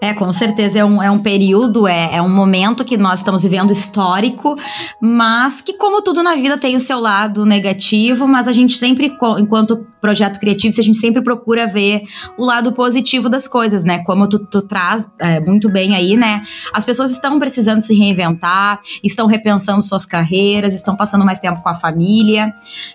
[0.00, 3.42] É, com certeza é um, é um período, é, é um momento que nós estamos
[3.42, 4.54] vivendo histórico,
[5.00, 9.12] mas que, como tudo na vida, tem o seu lado negativo, mas a gente sempre,
[9.38, 12.02] enquanto projeto criativo, a gente sempre procura ver
[12.36, 14.02] o lado positivo das coisas, né?
[14.04, 16.42] Como tu, tu traz é, muito bem aí, né?
[16.72, 21.68] As pessoas estão precisando se reinventar, estão repensando suas carreiras, estão passando mais tempo com
[21.68, 22.52] a família,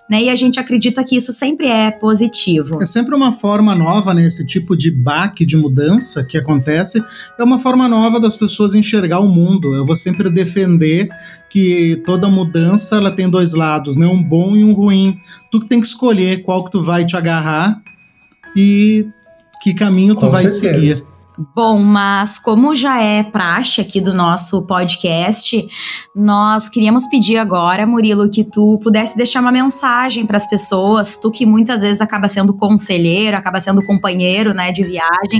[0.10, 0.24] né?
[0.24, 2.82] E a gente acredita que isso sempre é positivo.
[2.82, 4.26] É sempre uma forma nova, né?
[4.26, 8.76] Esse tipo de baque de mudança que acontece acontece, é uma forma nova das pessoas
[8.76, 9.74] enxergar o mundo.
[9.74, 11.10] Eu vou sempre defender
[11.50, 14.08] que toda mudança ela tem dois lados, né?
[14.08, 15.18] Um bom e um ruim.
[15.52, 17.82] Tu que tem que escolher qual que tu vai te agarrar
[18.56, 19.08] e
[19.62, 20.96] que caminho tu Com vai certeza.
[20.96, 21.13] seguir.
[21.56, 25.68] Bom, mas como já é praxe aqui do nosso podcast,
[26.16, 31.32] nós queríamos pedir agora, Murilo, que tu pudesse deixar uma mensagem para as pessoas, tu
[31.32, 35.40] que muitas vezes acaba sendo conselheiro, acaba sendo companheiro, né, de viagem,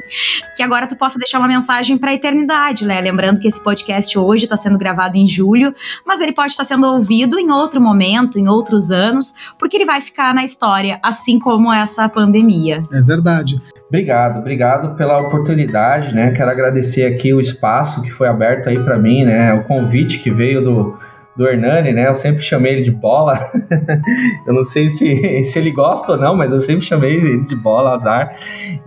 [0.56, 3.00] que agora tu possa deixar uma mensagem para a eternidade, né?
[3.00, 5.74] Lembrando que esse podcast hoje está sendo gravado em julho,
[6.06, 10.02] mas ele pode estar sendo ouvido em outro momento, em outros anos, porque ele vai
[10.02, 12.82] ficar na história, assim como essa pandemia.
[12.92, 13.62] É verdade.
[13.94, 16.32] Obrigado, obrigado pela oportunidade, né?
[16.32, 19.54] Quero agradecer aqui o espaço que foi aberto aí para mim, né?
[19.54, 20.98] O convite que veio do,
[21.38, 22.08] do Hernani, né?
[22.08, 23.52] Eu sempre chamei ele de bola.
[24.48, 27.56] eu não sei se, se ele gosta ou não, mas eu sempre chamei ele de
[27.56, 28.36] bola, azar.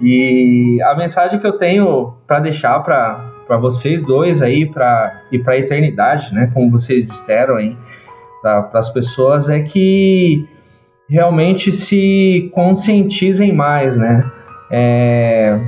[0.00, 5.52] E a mensagem que eu tenho para deixar para vocês dois aí pra, e para
[5.52, 6.50] a eternidade, né?
[6.52, 7.76] Como vocês disseram aí,
[8.42, 10.44] para as pessoas, é que
[11.08, 14.32] realmente se conscientizem mais, né?
[14.70, 15.58] É,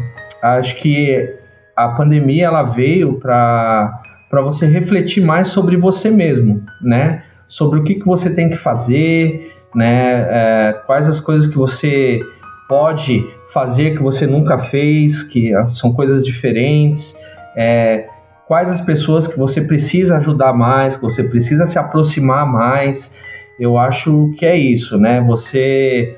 [0.42, 1.34] acho que
[1.76, 7.22] a pandemia ela veio para para você refletir mais sobre você mesmo, né?
[7.46, 10.26] Sobre o que, que você tem que fazer, né?
[10.28, 12.20] É, quais as coisas que você
[12.68, 17.18] pode fazer que você nunca fez, que são coisas diferentes.
[17.56, 18.06] É,
[18.46, 23.18] quais as pessoas que você precisa ajudar mais, que você precisa se aproximar mais.
[23.58, 25.20] Eu acho que é isso, né?
[25.22, 26.16] Você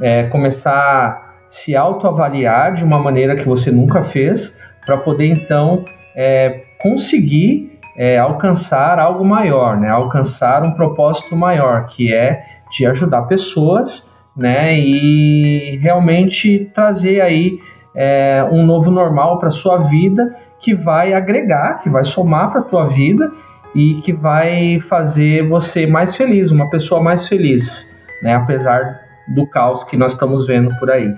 [0.00, 5.84] é, começar se autoavaliar de uma maneira que você nunca fez, para poder então
[6.14, 9.90] é, conseguir é, alcançar algo maior, né?
[9.90, 14.78] alcançar um propósito maior, que é de ajudar pessoas né?
[14.78, 17.58] e realmente trazer aí
[17.94, 22.64] é, um novo normal para sua vida que vai agregar, que vai somar para a
[22.64, 23.30] tua vida
[23.74, 28.34] e que vai fazer você mais feliz, uma pessoa mais feliz, né?
[28.34, 29.00] apesar
[29.34, 31.14] do caos que nós estamos vendo por aí.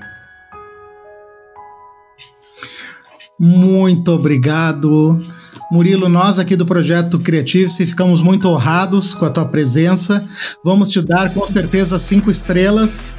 [3.41, 5.19] Muito obrigado.
[5.73, 10.23] Murilo, nós aqui do Projeto Creative-se ficamos muito honrados com a tua presença.
[10.63, 13.17] Vamos te dar com certeza cinco estrelas.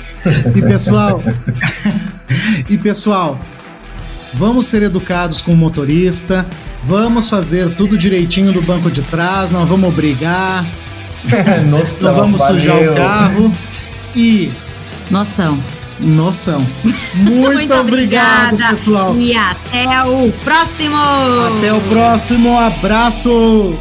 [0.56, 1.24] E pessoal,
[2.70, 3.40] e pessoal,
[4.36, 6.46] vamos ser educados com o motorista,
[6.84, 10.64] vamos fazer tudo direitinho no banco de trás, não vamos brigar,
[11.68, 12.60] Nossa, não vamos valeu.
[12.60, 13.52] sujar o carro
[14.16, 14.52] e
[15.10, 15.58] noção
[16.02, 16.66] noção.
[17.16, 18.70] Muito, Muito obrigado, obrigada.
[18.72, 19.16] pessoal.
[19.18, 20.97] E até o próximo.
[21.58, 22.60] Até o próximo.
[22.60, 23.78] Abraço.